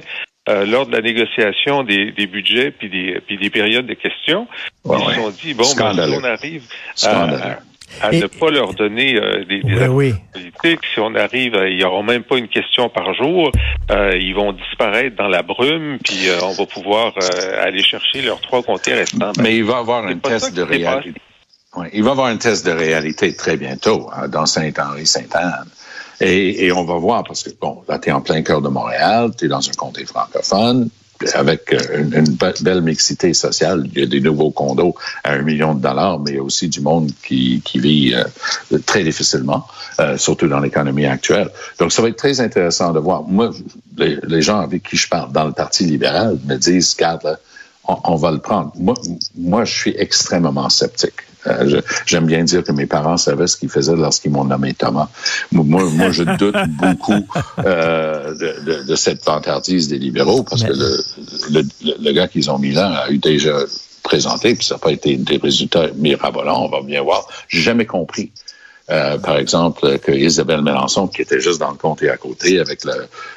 euh, 0.49 0.65
lors 0.67 0.87
de 0.87 0.93
la 0.93 1.01
négociation 1.03 1.83
des, 1.83 2.13
des 2.13 2.27
budgets 2.27 2.71
puis 2.71 2.89
des, 2.89 3.21
puis 3.27 3.37
des 3.39 3.51
périodes 3.51 3.87
de 3.87 3.95
questions, 3.95 4.47
ouais, 4.85 4.97
ils 4.99 5.03
se 5.03 5.09
ouais. 5.09 5.15
sont 5.17 5.31
dit, 5.31 5.55
bon, 5.55 5.65
ben, 5.77 5.93
si 5.95 6.15
on 6.21 6.25
arrive 6.25 6.63
à, 7.05 7.59
à 8.03 8.13
Et- 8.13 8.21
ne 8.21 8.27
pas 8.27 8.51
leur 8.51 8.75
donner 8.75 9.17
euh, 9.17 9.45
des, 9.45 9.61
des 9.63 9.87
Oui, 9.89 10.15
si 10.63 11.01
on 11.01 11.15
arrive, 11.15 11.55
à- 11.55 11.69
ils 11.69 11.79
n'auront 11.79 12.03
même 12.03 12.23
pas 12.25 12.37
une 12.37 12.49
question 12.49 12.89
par 12.89 13.15
jour, 13.15 13.50
euh, 13.91 14.11
ils 14.17 14.35
vont 14.35 14.53
disparaître 14.53 15.17
dans 15.17 15.29
la 15.29 15.43
brume, 15.43 15.99
puis 16.05 16.29
euh, 16.29 16.38
on 16.43 16.53
va 16.53 16.67
pouvoir 16.67 17.12
euh, 17.21 17.65
aller 17.65 17.83
chercher 17.83 18.23
leurs 18.23 18.41
trois 18.41 18.62
comtés 18.62 18.95
restants. 18.95 19.33
Ben, 19.37 19.43
Mais 19.43 19.57
il 19.57 19.65
va 19.65 19.79
avoir 19.79 20.07
un 20.07 20.17
test 20.19 20.55
de 20.55 20.62
réalité. 20.62 21.12
Ouais, 21.76 21.91
il 21.93 22.03
va 22.05 22.12
avoir 22.12 22.26
un 22.29 22.37
test 22.38 22.65
de 22.67 22.71
réalité 22.73 23.35
très 23.37 23.57
bientôt 23.57 24.09
hein, 24.17 24.29
dans 24.29 24.47
Saint-Henri-Sainte-Anne. 24.47 25.67
Et, 26.20 26.66
et 26.66 26.73
on 26.73 26.85
va 26.85 26.96
voir, 26.96 27.25
parce 27.25 27.42
que, 27.42 27.50
bon, 27.61 27.82
là, 27.88 27.99
tu 27.99 28.08
es 28.08 28.12
en 28.12 28.20
plein 28.20 28.42
cœur 28.42 28.62
de 28.62 28.68
Montréal, 28.68 29.32
tu 29.37 29.44
es 29.44 29.49
dans 29.49 29.66
un 29.68 29.73
comté 29.73 30.04
francophone, 30.06 30.88
avec 31.35 31.73
euh, 31.73 32.02
une, 32.02 32.14
une 32.14 32.35
be- 32.37 32.62
belle 32.62 32.82
mixité 32.82 33.32
sociale. 33.32 33.88
Il 33.94 34.00
y 34.00 34.02
a 34.02 34.06
des 34.06 34.20
nouveaux 34.20 34.50
condos 34.50 34.94
à 35.25 35.32
un 35.32 35.42
million 35.42 35.75
de 35.75 35.80
dollars, 35.80 36.18
mais 36.20 36.32
il 36.32 36.37
y 36.37 36.38
a 36.38 36.42
aussi 36.42 36.68
du 36.68 36.80
monde 36.80 37.11
qui, 37.26 37.62
qui 37.64 37.78
vit 37.78 38.14
euh, 38.14 38.78
très 38.85 39.02
difficilement, 39.02 39.66
euh, 40.00 40.18
surtout 40.18 40.49
dans 40.49 40.61
l'économie 40.61 41.06
actuelle. 41.06 41.50
Donc, 41.78 41.92
ça 41.92 42.02
va 42.02 42.08
être 42.08 42.16
très 42.16 42.40
intéressant 42.40 42.92
de 42.92 42.99
voir. 42.99 43.23
Moi, 43.23 43.50
les, 43.96 44.42
gens 44.42 44.61
avec 44.61 44.82
qui 44.82 44.96
je 44.96 45.08
parle 45.08 45.32
dans 45.32 45.44
le 45.44 45.52
Parti 45.52 45.85
libéral 45.85 46.38
me 46.44 46.56
disent, 46.56 46.94
regarde, 46.94 47.38
on, 47.88 47.96
on 48.04 48.16
va 48.16 48.30
le 48.30 48.38
prendre. 48.38 48.73
Moi, 48.76 48.94
moi, 49.37 49.64
je 49.64 49.75
suis 49.75 49.94
extrêmement 49.99 50.68
sceptique. 50.68 51.25
Euh, 51.47 51.81
J'aime 52.07 52.26
bien 52.26 52.43
dire 52.45 52.64
que 52.64 52.73
mes 52.73 52.87
parents 52.87 53.16
savaient 53.16 53.47
ce 53.47 53.57
qu'ils 53.57 53.69
faisaient 53.69 53.95
lorsqu'ils 53.97 54.31
m'ont 54.33 54.45
nommé 54.45 54.75
Thomas. 54.75 55.09
Moi, 55.52 55.85
moi, 55.90 56.11
je 56.11 56.25
doute 56.25 56.57
beaucoup 56.81 57.25
euh, 57.64 58.35
de, 58.35 58.64
de, 58.64 58.83
de 58.85 58.95
cette 58.97 59.25
vantardise 59.25 59.88
des 59.88 59.99
libéraux 59.99 60.43
parce 60.43 60.62
que 60.64 60.73
le, 60.73 61.05
le, 61.50 61.62
le- 61.85 61.95
le 62.00 62.12
gars 62.12 62.26
qu'ils 62.28 62.50
ont 62.50 62.59
mis 62.59 62.73
là 62.73 62.88
a 63.05 63.11
eu 63.11 63.19
déjà 63.19 63.57
présenté, 64.02 64.55
puis 64.55 64.64
ça 64.64 64.75
n'a 64.75 64.78
pas 64.78 64.93
été 64.93 65.16
des 65.16 65.37
résultats 65.37 65.88
mirabolants, 65.97 66.64
on 66.64 66.69
va 66.69 66.81
bien 66.83 67.02
voir. 67.02 67.28
J'ai 67.49 67.61
jamais 67.61 67.87
compris. 67.87 68.31
Euh, 68.88 69.19
par 69.19 69.37
exemple, 69.37 69.99
que 69.99 70.12
Isabelle 70.12 70.62
Mélenchon, 70.62 71.09
qui 71.09 71.23
était 71.23 71.40
juste 71.40 71.59
dans 71.59 71.71
le 71.73 71.76
comté 71.76 72.09
à 72.09 72.16
côté, 72.16 72.61
avec 72.61 72.85
le, 72.85 72.93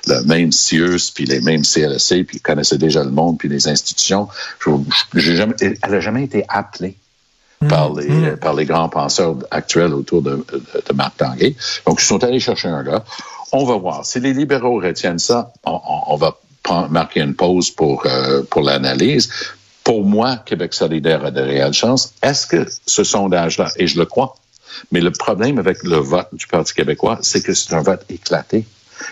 le 0.06 0.22
même 0.26 0.52
CIUS, 0.52 1.10
puis 1.14 1.26
les 1.26 1.42
mêmes 1.42 1.64
CLSC, 1.64 2.24
puis 2.24 2.40
connaissait 2.40 2.78
déjà 2.78 3.04
le 3.04 3.10
monde, 3.10 3.40
puis 3.40 3.50
les 3.50 3.68
institutions, 3.68 4.28
je- 4.64 4.70
j'ai 5.16 5.36
jamais, 5.36 5.56
elle 5.60 5.76
n'a 5.90 6.00
jamais 6.00 6.24
été 6.24 6.46
appelée 6.50 6.96
par 7.68 7.94
les, 7.94 8.08
Mm. 8.08 8.38
par 8.38 8.54
les 8.54 8.66
grands 8.66 8.90
penseurs 8.90 9.36
actuels 9.52 9.94
autour 9.94 10.22
de, 10.22 10.38
de, 10.52 10.62
de 10.88 10.94
Marc 10.94 11.18
Tanguay. 11.18 11.56
Donc, 11.86 12.02
ils 12.02 12.06
sont 12.06 12.24
allés 12.24 12.40
chercher 12.40 12.70
un 12.70 12.84
gars. 12.84 13.04
On 13.52 13.66
va 13.66 13.76
voir. 13.78 14.06
Si 14.06 14.20
les 14.20 14.34
libéraux 14.34 14.80
retiennent 14.80 15.20
ça, 15.20 15.52
on, 15.66 15.72
on- 15.74 16.14
on 16.14 16.16
va 16.16 16.38
prendre- 16.64 16.90
marquer 16.90 17.22
une 17.22 17.36
pause 17.36 17.72
pour, 17.72 18.04
euh, 18.06 18.44
pour 18.50 18.62
l'analyse. 18.62 19.30
Pour 19.84 20.06
moi, 20.06 20.38
Québec 20.46 20.74
solidaire 20.74 21.26
a 21.26 21.32
de 21.32 21.42
réelles 21.42 21.74
chances. 21.74 22.14
Est-ce 22.22 22.46
que 22.48 22.68
ce 22.86 23.04
sondage-là, 23.04 23.70
et 23.76 23.88
je 23.88 23.98
le 23.98 24.06
crois, 24.06 24.36
mais 24.92 25.02
le 25.02 25.12
problème 25.12 25.58
avec 25.58 25.84
le 25.84 25.98
vote 25.98 26.28
du 26.32 26.46
Parti 26.48 26.74
québécois, 26.74 27.18
c'est 27.22 27.42
que 27.42 27.54
c'est 27.54 27.74
un 27.74 27.82
vote 27.82 28.06
éclaté. 28.10 28.66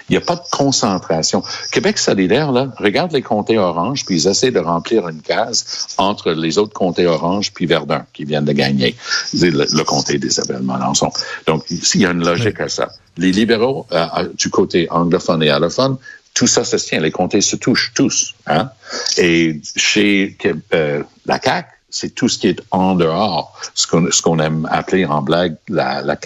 Il 0.10 0.13
n'y 0.13 0.17
a 0.17 0.22
pas 0.22 0.36
de 0.36 0.41
concentration. 0.51 1.44
Québec 1.72 1.98
solidaire, 1.98 2.51
là, 2.51 2.67
regarde 2.77 3.12
les 3.12 3.22
comtés 3.22 3.58
orange, 3.58 4.06
puis 4.06 4.15
ils 4.15 4.27
essaient 4.27 4.51
de 4.51 4.60
remplir 4.60 5.08
une 5.08 5.22
case 5.22 5.88
entre 5.98 6.32
les 6.32 6.58
autres 6.58 6.74
comtés 6.74 7.06
orange 7.06 7.51
puis 7.53 7.65
Verdun 7.65 8.06
qui 8.13 8.25
viennent 8.25 8.46
de 8.46 8.53
gagner. 8.53 8.96
Le, 9.34 9.50
le 9.50 9.84
comté 9.84 10.17
d'Isabelle 10.17 10.63
Melançon. 10.63 11.12
Donc, 11.46 11.65
il 11.70 12.01
y 12.01 12.06
a 12.06 12.12
une 12.12 12.24
logique 12.24 12.60
à 12.60 12.70
ça. 12.70 12.89
Les 13.17 13.32
libéraux, 13.32 13.88
euh, 13.91 14.06
du 14.38 14.50
côté 14.50 14.88
anglophone 14.91 15.44
et 15.44 15.50
allophone, 15.50 15.98
tout 16.34 16.48
ça 16.48 16.63
se 16.63 16.77
tient. 16.77 17.00
Les 17.00 17.12
comtés 17.12 17.41
se 17.41 17.56
touchent 17.56 17.91
tous. 17.96 18.36
Hein? 18.46 18.70
Et 19.17 19.60
chez 19.75 20.38
euh, 20.74 21.03
la 21.25 21.39
CAQ, 21.41 21.70
c'est 21.89 22.13
tout 22.13 22.27
ce 22.27 22.38
qui 22.38 22.48
est 22.48 22.62
en 22.72 22.96
dehors, 22.96 23.53
ce 23.74 23.88
qu'on 23.88 24.12
ce 24.12 24.22
qu'on 24.22 24.39
aime 24.39 24.67
appeler 24.72 25.06
en 25.06 25.22
blague 25.22 25.56
la, 25.70 26.01
la 26.01 26.17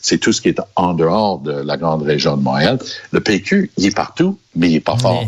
c'est 0.00 0.18
tout 0.18 0.32
ce 0.32 0.40
qui 0.40 0.48
est 0.48 0.60
en 0.76 0.94
dehors 0.94 1.38
de 1.38 1.52
la 1.52 1.76
grande 1.76 2.02
région 2.02 2.36
de 2.36 2.42
Montréal. 2.42 2.78
Le 3.12 3.20
PQ, 3.20 3.70
il 3.76 3.86
est 3.86 3.96
partout, 3.96 4.38
mais 4.54 4.70
il 4.70 4.76
est 4.76 4.80
pas 4.80 4.96
fort. 4.96 5.24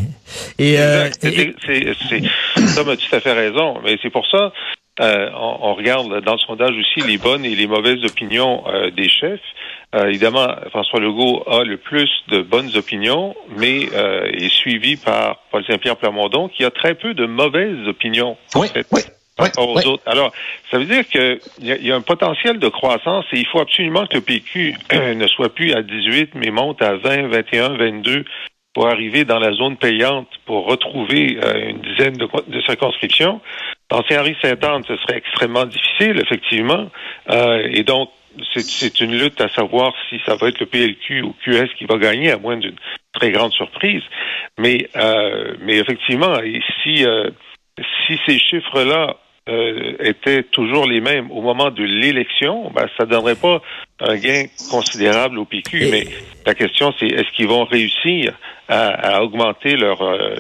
Et, 0.59 0.79
euh, 0.79 1.09
c'est, 1.21 1.55
ça, 2.67 2.85
tout 2.85 3.17
à 3.17 3.21
fait 3.21 3.33
raison. 3.33 3.79
Mais 3.83 3.99
c'est 4.03 4.11
pour 4.11 4.27
ça, 4.31 4.53
euh, 5.01 5.31
on, 5.35 5.75
regarde 5.75 6.23
dans 6.25 6.33
le 6.33 6.39
sondage 6.39 6.75
aussi 6.77 7.07
les 7.09 7.17
bonnes 7.17 7.45
et 7.45 7.55
les 7.55 7.67
mauvaises 7.67 8.05
opinions 8.05 8.65
euh, 8.69 8.91
des 8.91 9.09
chefs. 9.09 9.41
Euh, 9.95 10.09
évidemment, 10.09 10.47
François 10.69 11.01
Legault 11.01 11.43
a 11.49 11.65
le 11.65 11.79
plus 11.79 12.11
de 12.29 12.43
bonnes 12.43 12.71
opinions, 12.77 13.35
mais 13.57 13.85
est 13.85 14.51
suivi 14.51 14.97
par 14.97 15.39
Paul 15.51 15.65
Saint-Pierre 15.67 15.97
Plamondon, 15.97 16.49
qui 16.49 16.65
a 16.65 16.71
très 16.71 16.95
peu 16.95 17.15
de 17.15 17.25
mauvaises 17.25 17.89
opinions. 17.89 18.37
Oui, 18.55 18.69
oui. 18.93 19.01
Alors, 20.07 20.33
ça 20.71 20.79
veut 20.79 20.85
dire 20.85 21.07
qu'il 21.09 21.41
y, 21.61 21.87
y, 21.87 21.93
a 21.93 21.97
un 21.97 22.01
potentiel 22.01 22.59
de 22.59 22.69
croissance 22.69 23.25
et 23.33 23.39
il 23.39 23.47
faut 23.47 23.61
absolument 23.61 24.07
que 24.07 24.17
le 24.17 24.21
PQ 24.21 24.75
ne 24.93 25.27
soit 25.29 25.55
plus 25.55 25.73
à 25.73 25.83
18, 25.83 26.31
mais 26.35 26.51
monte 26.51 26.83
à 26.83 26.97
20, 26.97 27.29
21, 27.29 27.77
22 27.77 28.25
pour 28.75 28.89
arriver 28.89 29.25
dans 29.25 29.39
la 29.39 29.53
zone 29.53 29.77
payante 29.77 30.29
pour 30.47 30.67
retrouver 30.67 31.39
euh, 31.43 31.71
une 31.71 31.81
dizaine 31.81 32.17
de, 32.17 32.29
de 32.49 32.61
circonscriptions. 32.63 33.41
Dans 33.89 34.05
Saint-Henri-Saint-Anne, 34.05 34.85
ce 34.87 34.97
serait 34.97 35.19
extrêmement 35.19 35.67
difficile, 35.67 36.21
effectivement. 36.21 36.89
Euh, 37.31 37.69
et 37.73 37.83
donc, 37.83 38.11
c'est 38.55 39.01
une 39.01 39.19
lutte 39.19 39.41
à 39.41 39.49
savoir 39.49 39.93
si 40.09 40.21
ça 40.25 40.37
va 40.37 40.49
être 40.49 40.61
le 40.61 40.67
PLQ 40.67 41.23
ou 41.23 41.35
QS 41.45 41.75
qui 41.77 41.85
va 41.85 41.99
gagner, 41.99 42.31
à 42.31 42.39
moins 42.39 42.57
d'une 42.57 42.77
très 43.13 43.33
grande 43.33 43.53
surprise. 43.53 44.03
Mais, 44.57 44.89
euh, 44.95 45.57
mais 45.63 45.79
effectivement, 45.79 46.37
si, 46.85 47.05
si 48.07 48.21
ces 48.25 48.39
chiffres-là 48.39 49.17
euh, 49.49 49.95
étaient 50.01 50.43
toujours 50.43 50.87
les 50.87 51.01
mêmes 51.01 51.31
au 51.31 51.41
moment 51.41 51.71
de 51.71 51.83
l'élection, 51.83 52.71
ben, 52.71 52.87
ça 52.99 53.07
donnerait 53.07 53.37
pas 53.37 53.63
un 53.99 54.17
gain 54.17 54.45
considérable 54.71 55.39
au 55.39 55.45
PQ. 55.45 55.89
Mais 55.91 56.07
la 56.47 56.55
question, 56.55 56.93
c'est 56.99 57.07
est-ce 57.07 57.31
qu'ils 57.33 57.49
vont 57.49 57.65
réussir 57.65 58.35
à, 58.71 59.23
augmenter 59.23 59.77
leur, 59.77 60.01
euh, 60.03 60.37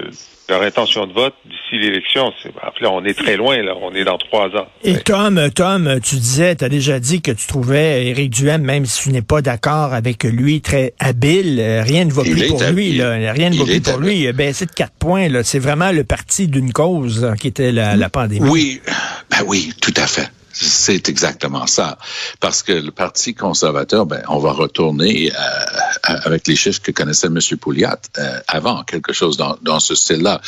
leur 0.48 0.62
intention 0.62 1.06
de 1.06 1.12
vote 1.12 1.34
d'ici 1.44 1.82
l'élection. 1.82 2.32
Là, 2.80 2.90
on 2.90 3.04
est 3.04 3.18
très 3.18 3.36
loin, 3.36 3.60
là. 3.62 3.74
On 3.82 3.92
est 3.92 4.04
dans 4.04 4.18
trois 4.18 4.48
ans. 4.48 4.68
Et 4.84 4.98
Tom, 4.98 5.50
Tom, 5.54 5.98
tu 6.02 6.16
disais, 6.16 6.54
tu 6.54 6.64
as 6.64 6.68
déjà 6.68 7.00
dit 7.00 7.22
que 7.22 7.32
tu 7.32 7.46
trouvais 7.46 8.06
Éric 8.06 8.30
Duhem, 8.30 8.62
même 8.62 8.86
si 8.86 9.02
tu 9.04 9.10
n'es 9.10 9.22
pas 9.22 9.42
d'accord 9.42 9.92
avec 9.92 10.24
lui, 10.24 10.60
très 10.60 10.94
habile. 11.00 11.58
Euh, 11.60 11.82
rien 11.82 12.04
ne 12.04 12.12
va 12.12 12.22
plus 12.22 12.46
pour 12.46 12.62
lui, 12.64 12.92
là. 12.92 13.32
Rien 13.32 13.50
ne 13.50 13.56
va 13.56 13.64
plus 13.64 13.80
pour 13.80 13.98
lui. 13.98 14.20
Il 14.20 14.28
a 14.28 14.32
baissé 14.32 14.66
de 14.66 14.72
quatre 14.72 14.94
points, 14.94 15.28
là. 15.28 15.42
C'est 15.42 15.58
vraiment 15.58 15.90
le 15.90 16.04
parti 16.04 16.46
d'une 16.46 16.72
cause 16.72 17.32
qui 17.40 17.48
était 17.48 17.72
la, 17.72 17.96
la 17.96 18.08
pandémie. 18.08 18.48
Oui, 18.48 18.80
ben 19.30 19.44
oui, 19.46 19.72
tout 19.80 19.94
à 19.96 20.06
fait. 20.06 20.30
C'est 20.52 21.08
exactement 21.08 21.66
ça. 21.66 21.98
Parce 22.40 22.62
que 22.62 22.72
le 22.72 22.90
Parti 22.90 23.34
conservateur, 23.34 24.06
ben, 24.06 24.22
on 24.28 24.38
va 24.38 24.52
retourner 24.52 25.32
euh, 25.32 26.16
avec 26.24 26.46
les 26.46 26.56
chiffres 26.56 26.82
que 26.82 26.90
connaissait 26.90 27.28
M. 27.28 27.38
Pouliat 27.58 27.98
euh, 28.18 28.40
avant, 28.48 28.82
quelque 28.82 29.12
chose 29.12 29.36
dans, 29.36 29.56
dans 29.62 29.80
ce 29.80 29.94
style-là. 29.94 30.40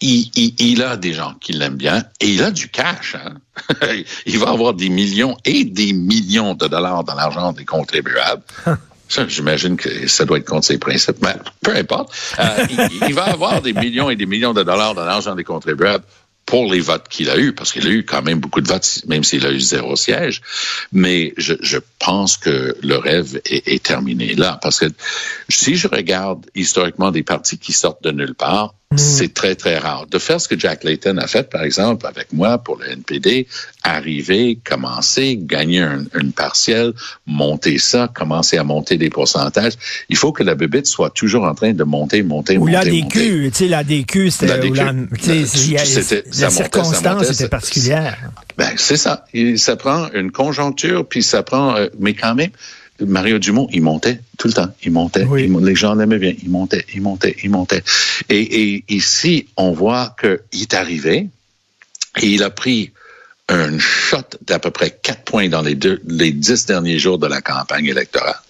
Il, 0.00 0.30
il, 0.36 0.54
il, 0.60 0.82
a 0.82 0.96
des 0.96 1.12
gens 1.12 1.34
qui 1.40 1.52
l'aiment 1.52 1.76
bien 1.76 2.04
et 2.20 2.28
il 2.28 2.42
a 2.42 2.50
du 2.52 2.68
cash. 2.68 3.16
Hein? 3.16 3.34
il 4.26 4.38
va 4.38 4.50
avoir 4.50 4.74
des 4.74 4.88
millions 4.88 5.36
et 5.44 5.64
des 5.64 5.92
millions 5.92 6.54
de 6.54 6.68
dollars 6.68 7.02
dans 7.02 7.14
l'argent 7.14 7.52
des 7.52 7.64
contribuables. 7.64 8.42
J'imagine 9.28 9.76
que 9.76 10.06
ça 10.06 10.24
doit 10.24 10.38
être 10.38 10.48
contre 10.48 10.66
ses 10.66 10.78
principes, 10.78 11.16
mais 11.22 11.34
peu 11.62 11.74
importe. 11.74 12.12
Euh, 12.38 12.66
il, 12.70 13.08
il, 13.08 13.14
va 13.14 13.24
avoir 13.24 13.62
des 13.62 13.72
millions 13.72 14.10
et 14.10 14.16
des 14.16 14.26
millions 14.26 14.52
de 14.52 14.62
dollars 14.62 14.94
dans 14.94 15.04
l'argent 15.04 15.34
des 15.34 15.44
contribuables 15.44 16.04
pour 16.48 16.72
les 16.72 16.80
votes 16.80 17.08
qu'il 17.10 17.28
a 17.28 17.36
eu, 17.36 17.52
parce 17.52 17.72
qu'il 17.72 17.86
a 17.86 17.90
eu 17.90 18.06
quand 18.06 18.22
même 18.22 18.40
beaucoup 18.40 18.62
de 18.62 18.68
votes, 18.68 19.02
même 19.06 19.22
s'il 19.22 19.44
a 19.44 19.50
eu 19.50 19.60
zéro 19.60 19.96
siège. 19.96 20.40
Mais 20.92 21.34
je, 21.36 21.52
je 21.60 21.76
pense 21.98 22.38
que 22.38 22.74
le 22.82 22.96
rêve 22.96 23.38
est, 23.44 23.68
est, 23.68 23.82
terminé 23.82 24.34
là, 24.34 24.58
parce 24.62 24.80
que 24.80 24.86
si 25.50 25.76
je 25.76 25.88
regarde 25.88 26.46
historiquement 26.54 27.10
des 27.10 27.22
partis 27.22 27.58
qui 27.58 27.74
sortent 27.74 28.02
de 28.02 28.12
nulle 28.12 28.34
part, 28.34 28.74
Mm. 28.90 28.96
C'est 28.96 29.34
très, 29.34 29.54
très 29.54 29.76
rare. 29.76 30.06
De 30.06 30.18
faire 30.18 30.40
ce 30.40 30.48
que 30.48 30.58
Jack 30.58 30.82
Layton 30.82 31.18
a 31.18 31.26
fait, 31.26 31.50
par 31.50 31.62
exemple, 31.62 32.06
avec 32.06 32.32
moi 32.32 32.56
pour 32.56 32.78
le 32.78 32.90
NPD, 32.90 33.46
arriver, 33.82 34.58
commencer, 34.64 35.38
gagner 35.38 35.80
un, 35.80 36.04
une 36.18 36.32
partielle, 36.32 36.94
monter 37.26 37.76
ça, 37.76 38.08
commencer 38.08 38.56
à 38.56 38.64
monter 38.64 38.96
des 38.96 39.10
pourcentages, 39.10 39.74
il 40.08 40.16
faut 40.16 40.32
que 40.32 40.42
la 40.42 40.54
bébête 40.54 40.86
soit 40.86 41.10
toujours 41.10 41.44
en 41.44 41.54
train 41.54 41.74
de 41.74 41.84
monter, 41.84 42.22
monter, 42.22 42.56
ou 42.56 42.66
monter. 42.66 42.90
Ou 42.90 43.02
l'ADQ, 43.02 43.50
tu 43.50 43.50
sais, 43.52 43.68
l'ADQ, 43.68 44.30
c'était, 44.30 44.46
la, 44.46 44.92
la 46.40 46.50
circonstance 46.50 47.30
était 47.30 47.48
particulière. 47.48 48.16
Ben, 48.56 48.72
c'est 48.76 48.96
ça. 48.96 49.26
ça 49.56 49.76
prend 49.76 50.08
une 50.14 50.32
conjoncture, 50.32 51.06
puis 51.06 51.22
ça 51.22 51.42
prend, 51.42 51.76
euh, 51.76 51.88
mais 51.98 52.14
quand 52.14 52.34
même, 52.34 52.50
Mario 53.00 53.38
Dumont, 53.38 53.68
il 53.72 53.82
montait 53.82 54.20
tout 54.38 54.48
le 54.48 54.54
temps. 54.54 54.74
Il 54.82 54.92
montait. 54.92 55.24
les 55.24 55.74
gens 55.74 55.94
l'aimaient 55.94 56.18
bien. 56.18 56.34
Il 56.42 56.50
montait, 56.50 56.84
il 56.94 57.00
montait, 57.00 57.36
il 57.42 57.50
montait. 57.50 57.82
Et, 58.28 58.84
ici, 58.88 59.48
on 59.56 59.72
voit 59.72 60.16
qu'il 60.20 60.62
est 60.62 60.74
arrivé 60.74 61.28
et 62.20 62.26
il 62.26 62.42
a 62.42 62.50
pris 62.50 62.92
un 63.48 63.78
shot 63.78 64.22
d'à 64.42 64.58
peu 64.58 64.70
près 64.70 64.90
quatre 64.90 65.22
points 65.22 65.48
dans 65.48 65.62
les, 65.62 65.74
deux, 65.74 66.00
les 66.06 66.32
dix 66.32 66.66
derniers 66.66 66.98
jours 66.98 67.18
de 67.18 67.26
la 67.26 67.40
campagne 67.40 67.86
électorale. 67.86 68.40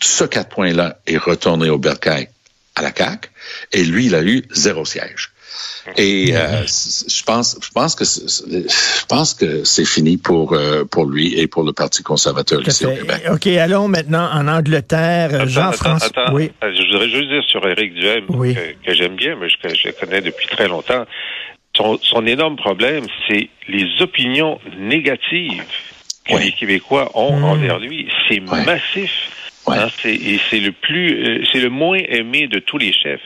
Ce 0.00 0.24
quatre 0.24 0.48
points-là 0.48 0.98
est 1.06 1.18
retourné 1.18 1.68
au 1.68 1.78
Bercail 1.78 2.28
à 2.74 2.82
la 2.82 2.94
CAQ 2.96 3.28
et 3.72 3.84
lui, 3.84 4.06
il 4.06 4.14
a 4.14 4.22
eu 4.22 4.44
zéro 4.52 4.84
siège. 4.84 5.29
Et 5.96 6.36
euh, 6.36 6.62
je 6.66 7.22
pense, 7.24 7.58
je 7.62 7.70
pense 7.70 7.94
que 7.94 8.04
je 8.04 9.06
pense 9.06 9.34
que 9.34 9.64
c'est 9.64 9.84
fini 9.84 10.16
pour 10.16 10.52
euh, 10.52 10.84
pour 10.84 11.06
lui 11.06 11.38
et 11.38 11.46
pour 11.46 11.62
le 11.62 11.72
Parti 11.72 12.02
conservateur 12.02 12.66
ici 12.66 12.86
au 12.86 12.90
Québec. 12.90 13.22
Ok, 13.30 13.46
allons 13.46 13.88
maintenant 13.88 14.28
en 14.32 14.46
Angleterre. 14.46 15.48
Jean-François. 15.48 16.32
Oui. 16.32 16.50
Euh, 16.62 16.72
je 16.74 16.92
voudrais 16.92 17.08
juste 17.08 17.28
dire 17.28 17.42
sur 17.44 17.66
Éric 17.66 17.94
Duhem 17.94 18.26
que, 18.26 18.94
j'aime 18.94 19.16
bien, 19.16 19.36
mais 19.36 19.48
que 19.48 19.74
je 19.74 19.90
connais 19.98 20.20
depuis 20.20 20.46
très 20.46 20.68
longtemps. 20.68 21.04
Son, 21.76 21.98
son 22.02 22.26
énorme 22.26 22.56
problème, 22.56 23.04
c'est 23.28 23.48
les 23.68 23.86
opinions 24.00 24.58
négatives 24.76 25.62
que 26.24 26.36
les 26.36 26.52
Québécois 26.52 27.10
ont 27.14 27.38
hmm. 27.38 27.44
envers 27.44 27.78
lui. 27.78 28.08
C'est 28.28 28.40
massif. 28.40 29.10
Hein, 29.66 29.88
et 30.04 30.40
c'est 30.50 30.58
le 30.58 30.72
plus, 30.72 31.46
c'est 31.52 31.60
le 31.60 31.68
moins 31.68 31.98
aimé 31.98 32.48
de 32.48 32.58
tous 32.58 32.78
les 32.78 32.92
chefs. 32.92 33.20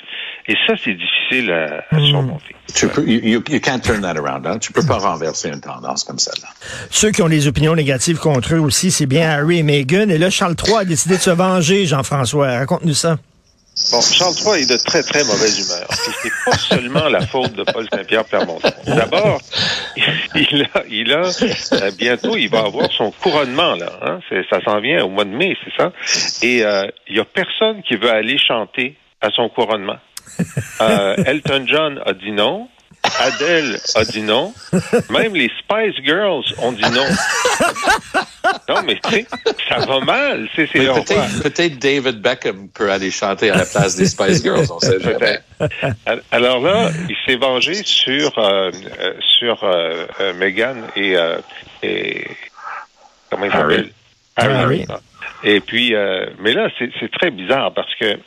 Et 0.46 0.56
ça, 0.66 0.74
c'est 0.82 0.94
difficile 0.94 1.50
à, 1.50 1.84
à 1.90 1.98
hmm. 1.98 2.06
surmonter. 2.06 2.54
Tu 2.74 2.88
peux, 2.88 3.06
you, 3.06 3.42
you, 3.48 3.60
can't 3.60 3.80
turn 3.80 4.02
that 4.02 4.18
around. 4.18 4.46
Hein? 4.46 4.58
Tu 4.58 4.72
peux 4.72 4.84
pas 4.84 4.98
renverser 4.98 5.48
une 5.48 5.60
tendance 5.60 6.04
comme 6.04 6.18
ça. 6.18 6.32
Là. 6.42 6.48
Ceux 6.90 7.10
qui 7.12 7.22
ont 7.22 7.28
des 7.28 7.46
opinions 7.46 7.74
négatives 7.74 8.18
contre 8.18 8.54
eux 8.54 8.58
aussi, 8.58 8.90
c'est 8.90 9.06
bien 9.06 9.30
Harry 9.30 9.58
et 9.58 9.62
Meghan. 9.62 10.08
Et 10.10 10.18
là, 10.18 10.28
Charles 10.30 10.56
III 10.62 10.76
a 10.78 10.84
décidé 10.84 11.16
de 11.16 11.22
se 11.22 11.30
venger, 11.30 11.86
Jean-François. 11.86 12.58
Raconte-nous 12.58 12.94
ça. 12.94 13.16
Bon, 13.90 14.00
Charles 14.00 14.34
III 14.34 14.62
est 14.62 14.70
de 14.70 14.76
très, 14.76 15.02
très 15.02 15.24
mauvaise 15.24 15.58
humeur. 15.58 15.88
C'est 15.90 16.30
pas 16.44 16.56
seulement 16.76 17.08
la 17.08 17.26
faute 17.26 17.54
de 17.54 17.64
Paul 17.64 17.88
Saint-Pierre 17.92 18.24
Plamondon. 18.24 18.70
D'abord, 18.86 19.40
il 20.36 20.68
a, 20.74 20.84
il 20.88 21.12
a 21.12 21.22
euh, 21.72 21.90
bientôt, 21.98 22.36
il 22.36 22.48
va 22.48 22.60
avoir 22.60 22.92
son 22.92 23.10
couronnement, 23.10 23.74
là. 23.74 23.98
Hein? 24.02 24.20
Ça 24.48 24.62
s'en 24.64 24.80
vient 24.80 25.04
au 25.04 25.08
mois 25.08 25.24
de 25.24 25.30
mai, 25.30 25.56
c'est 25.64 25.82
ça? 25.82 25.92
Et 26.42 26.64
euh, 26.64 26.86
il 27.08 27.16
y 27.16 27.20
a 27.20 27.24
personne 27.24 27.82
qui 27.82 27.96
veut 27.96 28.10
aller 28.10 28.38
chanter 28.38 28.96
à 29.20 29.30
son 29.30 29.48
couronnement. 29.48 29.96
Euh, 30.80 31.16
Elton 31.24 31.64
John 31.66 32.00
a 32.04 32.12
dit 32.12 32.32
non. 32.32 32.68
Adele 33.20 33.78
a 33.94 34.04
dit 34.04 34.22
non. 34.22 34.52
Même 35.10 35.34
les 35.34 35.50
Spice 35.60 36.02
Girls 36.04 36.44
ont 36.58 36.72
dit 36.72 36.82
non. 36.82 37.06
non, 38.68 38.82
mais 38.84 38.98
tu 39.02 39.10
sais, 39.10 39.26
ça 39.68 39.78
va 39.86 40.00
mal. 40.00 40.48
Peut-être 40.56 41.42
peut 41.42 41.68
David 41.78 42.20
Beckham 42.20 42.68
peut 42.68 42.90
aller 42.90 43.10
chanter 43.10 43.50
à 43.50 43.56
la 43.56 43.66
place 43.66 43.96
des 43.96 44.06
Spice 44.06 44.42
Girls, 44.42 44.66
on 44.70 44.80
sait 44.80 45.00
jamais. 45.00 45.40
Alors 46.30 46.60
là, 46.60 46.90
il 47.08 47.16
s'est 47.26 47.36
vengé 47.36 47.74
sur, 47.74 48.38
euh, 48.38 48.70
euh 49.00 49.14
sur 49.38 49.62
euh, 49.64 50.06
euh, 50.20 50.32
Meghan 50.34 50.76
et, 50.96 51.16
et, 51.82 52.26
comment 53.30 53.44
il 53.44 53.52
s'appelle? 53.52 53.90
Harry. 54.36 54.86
Et 55.44 55.60
puis, 55.60 55.94
mais 56.40 56.52
là, 56.52 56.68
c'est 56.78 57.10
très 57.12 57.30
bizarre 57.30 57.72
parce 57.74 57.94
que 57.96 58.18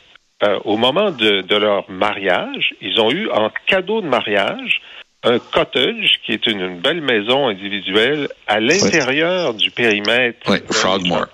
euh, 0.42 0.58
au 0.64 0.76
moment 0.76 1.10
de, 1.10 1.42
de, 1.42 1.56
leur 1.56 1.90
mariage, 1.90 2.74
ils 2.80 3.00
ont 3.00 3.10
eu 3.10 3.28
en 3.30 3.50
cadeau 3.66 4.00
de 4.00 4.06
mariage 4.06 4.80
un 5.24 5.40
cottage, 5.40 6.20
qui 6.24 6.30
est 6.32 6.46
une, 6.46 6.60
une 6.60 6.78
belle 6.78 7.00
maison 7.00 7.48
individuelle, 7.48 8.28
à 8.46 8.60
l'intérieur 8.60 9.52
du 9.54 9.72
périmètre 9.72 10.38
Oui, 10.48 10.60
de 10.60 10.72
Frogmore. 10.72 11.26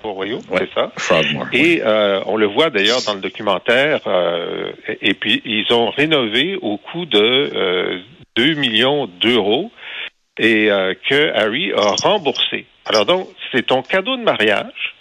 C'est 0.57 0.73
ça. 0.75 0.91
Frogmore. 0.97 1.49
Et 1.53 1.83
euh, 1.85 2.21
on 2.25 2.37
le 2.39 2.47
voit 2.47 2.71
d'ailleurs 2.71 3.03
dans 3.07 3.13
le 3.13 3.21
documentaire. 3.21 4.01
euh, 4.07 4.73
et, 4.89 5.11
et 5.11 5.15
puis 5.15 5.43
ils 5.45 5.71
ont 5.71 5.91
rénové 5.91 6.57
au 6.63 6.79
coût 6.79 7.05
de 7.05 7.19
euh, 7.21 7.99
2 8.37 8.55
millions 8.55 9.07
d'euros 9.21 9.71
et 10.39 10.71
euh, 10.71 10.95
que 11.09 11.33
Harry 11.35 11.73
a 11.73 11.95
remboursé. 12.03 12.65
Alors 12.87 13.07
donc, 13.07 13.29
c'est 13.53 13.67
ton 13.67 13.83
cadeau 13.83 14.17
de 14.17 14.23
mariage. 14.23 14.95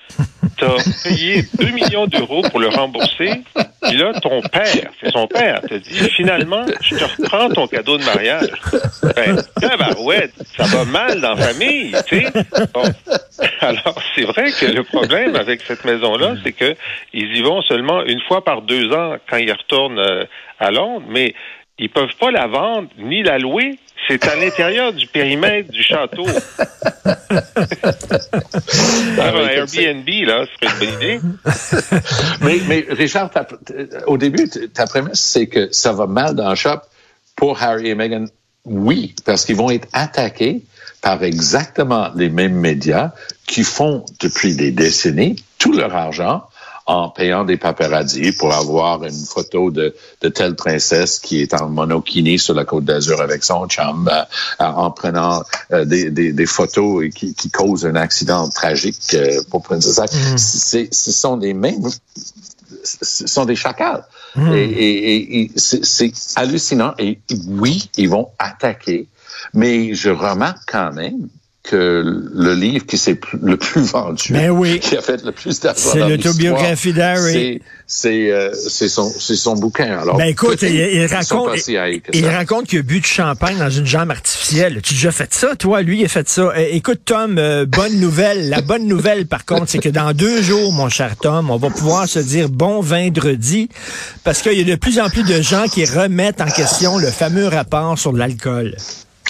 Tu 0.58 0.66
as 0.66 1.04
payé 1.04 1.44
2 1.60 1.72
millions 1.72 2.06
d'euros 2.06 2.44
pour 2.44 2.60
le 2.60 2.68
rembourser. 2.68 3.32
Puis 3.82 3.98
là, 3.98 4.14
ton 4.22 4.42
père, 4.42 4.92
c'est 5.02 5.12
son 5.12 5.28
père, 5.28 5.62
te 5.62 5.74
dit 5.74 6.10
finalement, 6.12 6.66
je 6.82 6.96
te 6.96 7.04
reprends 7.04 7.50
ton 7.50 7.68
cadeau 7.68 7.98
de 7.98 8.04
mariage. 8.04 8.50
Ben, 9.16 9.42
tabarouette, 9.60 10.34
ça 10.56 10.64
va 10.66 10.86
mal 10.86 11.22
dans 11.22 11.34
la 11.34 11.48
famille, 11.48 11.96
tu 12.08 12.22
sais. 12.22 12.32
Bon. 12.74 12.84
Alors, 13.62 14.02
c'est 14.16 14.24
vrai 14.24 14.52
que 14.52 14.66
le 14.66 14.84
problème 14.84 15.36
avec 15.36 15.62
cette 15.62 15.84
maison-là, 15.84 16.36
c'est 16.44 16.54
que 16.54 16.76
ils 17.14 17.36
y 17.36 17.42
vont 17.42 17.62
seulement 17.64 18.04
une 18.04 18.22
fois 18.22 18.44
par 18.44 18.62
deux 18.62 18.92
ans 18.94 19.18
quand 19.30 19.38
ils 19.38 19.52
retournent 19.52 20.00
euh, 20.00 20.26
à 20.60 20.72
Londres, 20.72 21.06
mais 21.10 21.34
ils 21.80 21.90
peuvent 21.90 22.16
pas 22.20 22.32
la 22.32 22.48
vendre 22.48 22.90
ni 22.98 23.24
la 23.24 23.40
louer. 23.40 23.80
C'est 24.08 24.28
à 24.28 24.36
l'intérieur 24.36 24.92
du 24.94 25.08
périmètre 25.08 25.72
du 25.72 25.82
château. 25.82 26.26
Alors, 29.20 29.42
un 29.42 29.48
Airbnb, 29.48 30.08
là, 30.28 30.46
ce 30.46 30.68
serait 30.68 30.86
une 30.86 30.92
bonne 30.92 31.02
idée. 31.02 31.20
mais, 32.42 32.58
mais 32.68 32.86
Richard, 32.90 33.30
ta- 33.30 33.48
au 34.08 34.18
début, 34.18 34.50
ta 34.74 34.86
prémisse, 34.88 35.20
c'est 35.20 35.48
que 35.48 35.70
ça 35.72 35.94
va 35.94 36.08
mal 36.08 36.36
dans 36.36 36.50
le 36.50 36.56
shop 36.56 36.80
pour 37.36 37.62
Harry 37.62 37.90
et 37.90 37.96
Meghan. 37.96 38.26
Oui, 38.66 39.16
parce 39.26 39.46
qu'ils 39.46 39.56
vont 39.56 39.72
être 39.72 39.88
attaqués 39.94 40.62
par 41.02 41.22
exactement 41.24 42.10
les 42.16 42.30
mêmes 42.30 42.56
médias 42.56 43.12
qui 43.46 43.64
font 43.64 44.06
depuis 44.22 44.56
des 44.56 44.72
décennies 44.72 45.44
tout 45.60 45.74
leur 45.74 45.94
argent 45.96 46.44
en 46.86 47.10
payant 47.10 47.46
des 47.46 47.58
paparazzis 47.58 48.34
pour 48.34 48.54
avoir 48.54 49.04
une 49.04 49.26
photo 49.26 49.72
de, 49.72 49.96
de 50.22 50.30
telle 50.30 50.56
princesse 50.56 51.20
qui 51.20 51.42
est 51.42 51.54
en 51.54 51.70
monokini 51.70 52.38
sur 52.40 52.54
la 52.54 52.66
côte 52.66 52.84
d'Azur 52.86 53.22
avec 53.22 53.44
son 53.44 53.68
chum, 53.68 54.10
euh, 54.12 54.24
en 54.64 54.92
prenant 54.92 55.44
euh, 55.72 55.86
des, 55.86 56.10
des, 56.12 56.34
des 56.34 56.46
photos 56.46 57.06
qui, 57.16 57.34
qui 57.34 57.50
causent 57.50 57.86
un 57.86 57.96
accident 57.96 58.50
tragique 58.50 59.14
euh, 59.14 59.42
pour 59.50 59.64
Princess 59.64 59.96
Diana. 59.96 60.38
C'est- 60.38 60.94
Ce 60.94 61.12
sont 61.12 61.38
des 61.38 61.54
mêmes 61.54 61.88
ce 62.84 63.28
sont 63.28 63.46
des 63.46 63.56
chacals. 63.56 64.04
Et, 64.36 64.64
et- 64.64 65.16
et- 65.16 65.42
et 65.44 65.52
c'est 65.56 66.12
hallucinant. 66.36 66.94
Et 67.00 67.20
oui, 67.48 67.90
ils 67.98 68.10
vont 68.10 68.30
attaquer. 68.40 69.08
Mais 69.54 69.94
je 69.94 70.10
remarque 70.10 70.58
quand 70.68 70.92
même 70.92 71.30
que 71.64 72.04
le 72.34 72.54
livre 72.56 72.86
qui 72.86 72.98
s'est 72.98 73.18
le 73.42 73.56
plus 73.56 73.82
vendu, 73.82 74.34
Ben 74.34 74.50
oui. 74.50 74.80
qui 74.82 74.98
a 74.98 75.02
fait 75.02 75.24
le 75.24 75.32
plus 75.32 75.62
d'argent 75.62 75.80
C'est 75.94 76.00
l'autobiographie 76.00 76.92
d'Harry. 76.92 77.62
c'est- 77.88 78.32
euh, 78.32 78.54
son, 78.54 79.10
c'est 79.18 79.38
son 79.38 79.56
bouquin. 79.56 79.98
Alors, 79.98 80.18
Ben 80.18 80.26
écoute, 80.28 80.62
il, 80.62 81.06
raconte, 81.06 81.52
il 82.14 82.28
raconte 82.28 82.68
qu'il 82.68 82.80
a 82.80 82.82
bu 82.82 83.00
du 83.00 83.08
champagne 83.08 83.58
dans 83.58 83.70
une 83.70 83.86
jambe 83.86 84.12
artificielle. 84.12 84.82
Tu 84.84 84.94
as 84.94 84.98
déjà 84.98 85.12
fait 85.12 85.34
ça, 85.34 85.56
toi? 85.56 85.82
Lui, 85.82 86.00
il 86.02 86.06
a 86.06 86.10
fait 86.10 86.28
ça. 86.28 86.52
Eh, 86.58 86.76
écoute, 86.76 87.00
Tom, 87.06 87.38
euh, 87.38 87.66
bonne 87.66 87.98
nouvelle. 87.98 88.50
La 88.50 88.60
bonne 88.62 88.86
nouvelle, 88.86 89.26
par 89.26 89.46
contre, 89.46 89.68
c'est 89.70 89.80
que 89.80 89.90
dans 89.90 90.12
deux 90.12 90.42
jours, 90.42 90.74
mon 90.74 90.90
cher 90.90 91.16
Tom, 91.16 91.50
on 91.50 91.58
va 91.58 91.70
pouvoir 91.70 92.10
se 92.10 92.20
dire 92.20 92.50
bon 92.50 92.82
vendredi 92.82 93.70
parce 94.26 94.42
qu'il 94.42 94.54
y 94.60 94.62
a 94.62 94.66
de 94.66 94.76
plus 94.78 95.00
en 95.00 95.10
plus 95.10 95.24
de 95.24 95.42
gens 95.42 95.66
qui 95.72 95.86
remettent 95.86 96.42
en 96.42 96.50
question 96.52 96.98
le 96.98 97.08
fameux 97.08 97.48
rapport 97.48 97.98
sur 97.98 98.12
l'alcool. 98.12 98.76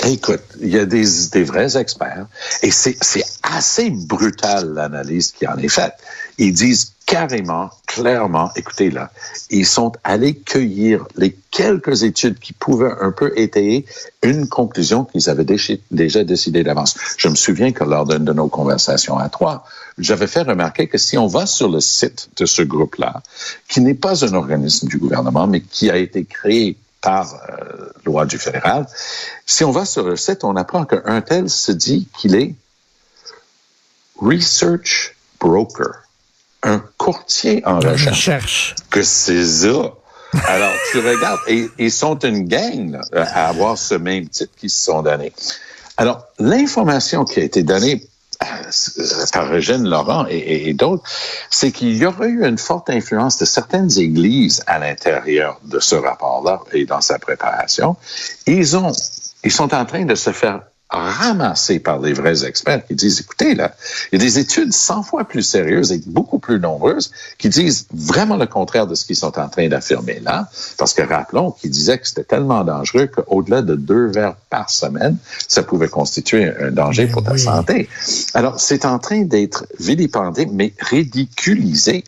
Écoute, 0.05 0.41
il 0.59 0.69
y 0.69 0.79
a 0.79 0.85
des, 0.85 1.05
des 1.31 1.43
vrais 1.43 1.77
experts 1.77 2.25
et 2.61 2.71
c'est 2.71 2.97
assez 3.43 3.89
brutal 3.89 4.73
l'analyse 4.73 5.31
qui 5.31 5.47
en 5.47 5.57
est 5.57 5.69
faite. 5.69 5.93
Ils 6.37 6.53
disent 6.53 6.93
carrément, 7.05 7.69
clairement, 7.85 8.49
écoutez 8.55 8.89
là, 8.89 9.11
ils 9.49 9.65
sont 9.65 9.91
allés 10.03 10.35
cueillir 10.35 11.05
les 11.15 11.35
quelques 11.51 12.03
études 12.03 12.39
qui 12.39 12.53
pouvaient 12.53 12.93
un 13.01 13.11
peu 13.11 13.31
étayer 13.37 13.85
une 14.23 14.47
conclusion 14.47 15.05
qu'ils 15.05 15.29
avaient 15.29 15.45
déjà 15.91 16.23
décidé 16.23 16.63
d'avance. 16.63 16.95
Je 17.17 17.27
me 17.27 17.35
souviens 17.35 17.71
que 17.71 17.83
lors 17.83 18.07
d'une 18.07 18.25
de 18.25 18.33
nos 18.33 18.47
conversations 18.47 19.17
à 19.17 19.29
trois, 19.29 19.65
j'avais 19.97 20.27
fait 20.27 20.41
remarquer 20.41 20.87
que 20.87 20.97
si 20.97 21.17
on 21.17 21.27
va 21.27 21.45
sur 21.45 21.69
le 21.69 21.81
site 21.81 22.29
de 22.37 22.45
ce 22.45 22.63
groupe-là, 22.63 23.21
qui 23.67 23.81
n'est 23.81 23.93
pas 23.93 24.25
un 24.25 24.33
organisme 24.33 24.87
du 24.87 24.97
gouvernement, 24.97 25.45
mais 25.45 25.61
qui 25.61 25.91
a 25.91 25.97
été 25.97 26.25
créé 26.25 26.77
par 27.03 27.35
euh, 27.35 27.89
loi 28.05 28.25
du 28.25 28.39
fédéral, 28.39 28.87
si 29.45 29.63
on 29.63 29.71
va 29.71 29.85
sur 29.85 30.03
le 30.03 30.15
site, 30.15 30.43
on 30.43 30.55
apprend 30.55 30.85
qu'un 30.85 31.21
tel 31.21 31.49
se 31.49 31.71
dit 31.71 32.07
qu'il 32.17 32.35
est 32.35 32.55
research 34.19 35.15
broker, 35.39 36.03
un 36.63 36.81
courtier 36.97 37.61
en 37.65 37.79
recherche. 37.79 38.07
Recherche. 38.07 38.75
Que 38.89 39.03
c'est 39.03 39.45
ça. 39.45 39.93
Alors, 40.47 40.73
tu 40.91 40.99
regardes, 40.99 41.41
et 41.47 41.69
ils 41.77 41.91
sont 41.91 42.17
une 42.19 42.47
gang 42.47 42.91
là, 42.91 43.01
à 43.13 43.49
avoir 43.49 43.77
ce 43.77 43.95
même 43.95 44.27
titre 44.29 44.53
qu'ils 44.57 44.71
se 44.71 44.85
sont 44.85 45.03
donnés. 45.03 45.33
Alors, 45.97 46.25
l'information 46.39 47.23
qui 47.23 47.39
a 47.39 47.43
été 47.43 47.61
donnée 47.61 48.07
par 49.31 49.53
Eugène 49.53 49.87
Laurent 49.87 50.25
et 50.29 50.73
d'autres, 50.73 51.03
c'est 51.49 51.71
qu'il 51.71 51.95
y 51.95 52.05
aurait 52.05 52.29
eu 52.29 52.45
une 52.45 52.57
forte 52.57 52.89
influence 52.89 53.37
de 53.37 53.45
certaines 53.45 53.97
églises 53.97 54.63
à 54.67 54.79
l'intérieur 54.79 55.59
de 55.63 55.79
ce 55.79 55.95
rapport-là 55.95 56.61
et 56.71 56.85
dans 56.85 57.01
sa 57.01 57.19
préparation. 57.19 57.95
Ils 58.47 58.75
ont, 58.77 58.91
ils 59.43 59.51
sont 59.51 59.73
en 59.73 59.85
train 59.85 60.05
de 60.05 60.15
se 60.15 60.31
faire 60.31 60.61
ramasser 60.99 61.79
par 61.79 61.99
les 61.99 62.13
vrais 62.13 62.45
experts 62.45 62.85
qui 62.85 62.95
disent, 62.95 63.19
écoutez, 63.19 63.55
là, 63.55 63.75
il 64.11 64.19
y 64.19 64.21
a 64.21 64.25
des 64.25 64.39
études 64.39 64.73
100 64.73 65.03
fois 65.03 65.23
plus 65.23 65.41
sérieuses 65.41 65.91
et 65.91 66.01
beaucoup 66.05 66.39
plus 66.39 66.59
nombreuses 66.59 67.11
qui 67.37 67.49
disent 67.49 67.87
vraiment 67.93 68.37
le 68.37 68.45
contraire 68.45 68.87
de 68.87 68.95
ce 68.95 69.05
qu'ils 69.05 69.15
sont 69.15 69.37
en 69.39 69.49
train 69.49 69.67
d'affirmer 69.67 70.19
là. 70.19 70.49
Parce 70.77 70.93
que 70.93 71.01
rappelons 71.01 71.51
qu'ils 71.51 71.71
disaient 71.71 71.97
que 71.97 72.07
c'était 72.07 72.23
tellement 72.23 72.63
dangereux 72.63 73.07
qu'au-delà 73.07 73.61
de 73.61 73.75
deux 73.75 74.07
verres 74.07 74.35
par 74.49 74.69
semaine, 74.69 75.17
ça 75.47 75.63
pouvait 75.63 75.87
constituer 75.89 76.51
un 76.59 76.71
danger 76.71 77.07
pour 77.07 77.23
ta 77.23 77.33
oui. 77.33 77.39
santé. 77.39 77.89
Alors, 78.33 78.59
c'est 78.59 78.85
en 78.85 78.99
train 78.99 79.23
d'être 79.23 79.65
vilipendé, 79.79 80.45
mais 80.45 80.73
ridiculisé. 80.79 82.03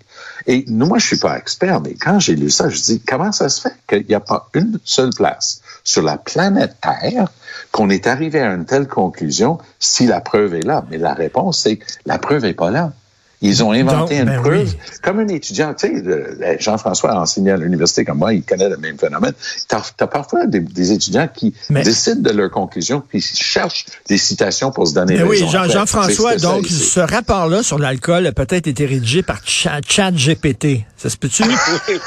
Et 0.48 0.66
moi, 0.68 1.00
je 1.00 1.08
suis 1.08 1.18
pas 1.18 1.38
expert, 1.38 1.82
mais 1.82 1.96
quand 1.96 2.20
j'ai 2.20 2.36
lu 2.36 2.52
ça, 2.52 2.70
je 2.70 2.80
dis, 2.82 3.02
comment 3.02 3.32
ça 3.32 3.50
se 3.50 3.62
fait 3.62 3.74
qu'il 3.88 4.06
n'y 4.08 4.16
a 4.16 4.20
pas 4.20 4.50
une 4.54 4.80
seule 4.84 5.12
place 5.12 5.62
sur 5.84 6.04
la 6.04 6.18
planète 6.18 6.76
Terre 6.82 7.30
qu'on 7.72 7.90
est 7.90 8.08
arrivé 8.08 8.40
à 8.40 8.54
une 8.54 8.66
telle 8.66 8.88
conclusion 8.88 9.58
si 9.80 10.06
la 10.08 10.22
preuve 10.22 10.56
est 10.56 10.66
là? 10.66 10.86
Mais 10.90 10.98
la 10.98 11.14
réponse, 11.14 11.60
c'est 11.60 11.78
que 11.78 11.86
la 12.06 12.18
preuve 12.18 12.44
n'est 12.44 12.54
pas 12.54 12.72
là. 12.72 12.94
Ils 13.42 13.64
ont 13.64 13.72
inventé 13.72 14.18
Donc, 14.20 14.28
une 14.28 14.34
ben 14.36 14.42
preuve. 14.42 14.64
oui. 14.68 14.78
Comme 15.04 15.20
un 15.20 15.28
étudiant, 15.28 15.74
tu 15.74 15.88
sais, 15.88 16.58
Jean-François 16.60 17.12
a 17.12 17.20
enseigné 17.20 17.52
à 17.52 17.58
l'université 17.58 18.06
comme 18.06 18.18
moi, 18.20 18.34
il 18.34 18.44
connaît 18.44 18.70
le 18.70 18.78
même 18.78 18.98
phénomène. 18.98 19.34
Tu 19.70 19.76
as, 19.76 20.08
parfois 20.08 20.48
des, 20.48 20.62
des 20.62 20.92
étudiants 20.92 21.28
qui 21.34 21.54
Mais- 21.70 21.84
décident 21.84 22.22
de 22.22 22.32
leur 22.36 22.50
conclusion, 22.50 23.02
puis 23.08 23.20
ils 23.20 23.38
cherchent 23.38 23.86
des 24.08 24.18
citations 24.18 24.72
pour 24.72 24.88
se 24.88 24.94
donner 24.94 25.16
Mais 25.18 25.24
oui, 25.24 25.44
raison 25.44 25.58
après. 25.60 25.70
Jean-François, 25.74 26.36
donc, 26.38 26.66
ce 26.68 27.00
rapport-là 27.02 27.62
sur 27.62 27.78
l'alcool 27.78 28.26
a 28.28 28.32
peut-être 28.32 28.68
été 28.68 28.86
rédigé 28.86 29.22
par 29.22 29.40
Chat 29.46 29.82
GPT. 30.12 30.86
Ça 30.98 31.10
se 31.10 31.18
peut-tu? 31.18 31.44
Oui, 31.48 31.56
c'est 31.86 32.00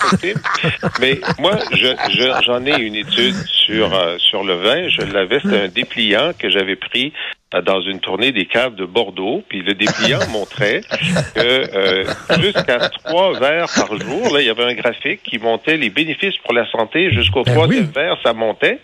possible. 0.00 0.40
Mais 1.00 1.20
moi, 1.38 1.58
je- 1.72 1.96
je- 2.10 2.42
j'en 2.46 2.64
ai 2.64 2.80
une 2.80 2.94
étude 2.94 3.34
sur 3.66 3.92
euh, 3.94 4.16
sur 4.18 4.44
le 4.44 4.54
vin. 4.54 4.88
Je 4.88 5.02
l'avais, 5.02 5.40
c'était 5.42 5.62
un 5.62 5.68
dépliant 5.68 6.32
que 6.38 6.48
j'avais 6.50 6.76
pris 6.76 7.12
dans 7.64 7.80
une 7.80 8.00
tournée 8.00 8.32
des 8.32 8.46
caves 8.46 8.74
de 8.74 8.84
Bordeaux. 8.84 9.42
Puis 9.48 9.62
le 9.62 9.74
dépliant 9.74 10.20
montrait 10.30 10.82
que 11.34 11.40
euh, 11.40 12.04
jusqu'à 12.40 12.90
trois 13.04 13.38
verres 13.38 13.68
par 13.74 13.96
jour, 13.98 14.34
là, 14.34 14.40
il 14.40 14.46
y 14.46 14.50
avait 14.50 14.64
un 14.64 14.74
graphique 14.74 15.22
qui 15.22 15.38
montait 15.38 15.76
les 15.76 15.90
bénéfices 15.90 16.36
pour 16.44 16.52
la 16.52 16.70
santé. 16.70 17.10
Jusqu'au 17.10 17.42
Ben 17.42 17.54
troisième 17.54 17.84
oui. 17.86 17.92
verre, 17.94 18.18
ça 18.22 18.32
montait. 18.32 18.78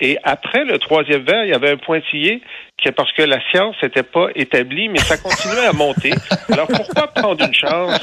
Et 0.00 0.16
après 0.24 0.64
le 0.64 0.78
troisième 0.78 1.22
verre, 1.22 1.44
il 1.44 1.50
y 1.50 1.54
avait 1.54 1.70
un 1.72 1.76
pointillé 1.76 2.40
qui, 2.82 2.90
parce 2.92 3.12
que 3.12 3.22
la 3.22 3.38
science 3.50 3.76
n'était 3.82 4.02
pas 4.02 4.28
établie, 4.34 4.88
mais 4.88 4.98
ça 5.00 5.16
continuait 5.16 5.66
à 5.66 5.72
monter. 5.72 6.12
Alors 6.50 6.66
pourquoi 6.66 7.08
prendre 7.08 7.44
une 7.44 7.54
chance 7.54 8.00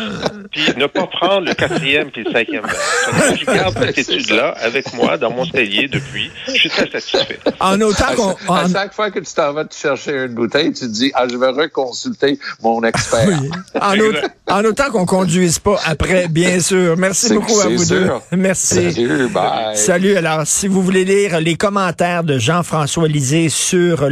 puis 0.52 0.62
ne 0.78 0.86
pas 0.86 1.08
prendre 1.08 1.48
le 1.48 1.54
quatrième 1.54 2.10
puis 2.12 2.24
le 2.24 2.32
cinquième? 2.32 2.62
Donc, 2.64 3.38
Je 3.40 3.46
garde 3.46 3.78
cette 3.80 3.98
étude-là 4.10 4.56
avec 4.62 4.94
moi 4.94 5.18
dans 5.18 5.32
mon 5.32 5.46
cellier 5.46 5.88
depuis. 5.88 6.30
Je 6.48 6.52
suis 6.54 6.70
très 6.70 6.90
satisfait. 6.90 7.40
En 7.60 7.80
autant 7.82 8.06
À, 8.10 8.16
qu'on... 8.16 8.30
à 8.54 8.66
en- 8.66 8.70
chaque 8.72 8.94
fois 8.94 9.12
que 9.12 9.20
tu 9.20 9.34
t'en 9.34 9.54
vas 9.54 9.66
te 9.66 9.76
chercher 9.76 10.12
une 10.26 10.34
bouteille, 10.36 10.72
tu 10.74 10.82
te 10.82 10.86
dis, 10.86 11.12
ah, 11.16 11.26
je 11.30 11.36
vais 11.38 11.48
reconsulter 11.50 12.40
mon 12.62 12.84
expert. 12.84 13.28
Oui. 13.28 13.50
En, 13.82 13.98
autant- 14.00 14.28
en 14.50 14.64
autant 14.66 14.92
qu'on 14.92 15.06
conduise 15.06 15.60
pas 15.60 15.80
après, 15.86 16.28
bien 16.28 16.60
sûr. 16.60 16.96
Merci 16.98 17.34
beaucoup 17.34 17.60
à 17.62 17.68
vous 17.68 17.86
deux. 17.86 18.10
Merci. 18.32 18.92
Salut, 18.94 19.28
bye. 19.30 19.76
Salut. 19.76 20.16
Alors, 20.18 20.46
si 20.46 20.68
vous 20.68 20.82
voulez 20.82 21.04
lire 21.06 21.40
les 21.40 21.56
commentaires 21.56 22.24
de 22.24 22.38
Jean-François 22.40 23.08
Lisée 23.08 23.50
sur 23.50 24.10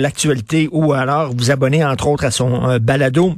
ou 0.72 0.94
alors 0.94 1.34
vous 1.36 1.52
abonner 1.52 1.84
entre 1.84 2.08
autres 2.08 2.26
à 2.26 2.32
son 2.32 2.70
euh, 2.70 2.80
balado 2.80 3.36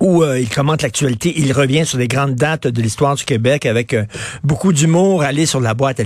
où 0.00 0.22
euh, 0.22 0.38
il 0.38 0.48
commente 0.48 0.82
l'actualité, 0.82 1.32
il 1.36 1.52
revient 1.52 1.84
sur 1.84 1.98
les 1.98 2.08
grandes 2.08 2.34
dates 2.34 2.66
de 2.66 2.82
l'histoire 2.82 3.16
du 3.16 3.24
Québec 3.24 3.66
avec 3.66 3.94
euh, 3.94 4.04
beaucoup 4.44 4.72
d'humour, 4.72 5.22
allez 5.22 5.46
sur 5.46 5.60
la 5.60 5.74
boîte 5.74 6.00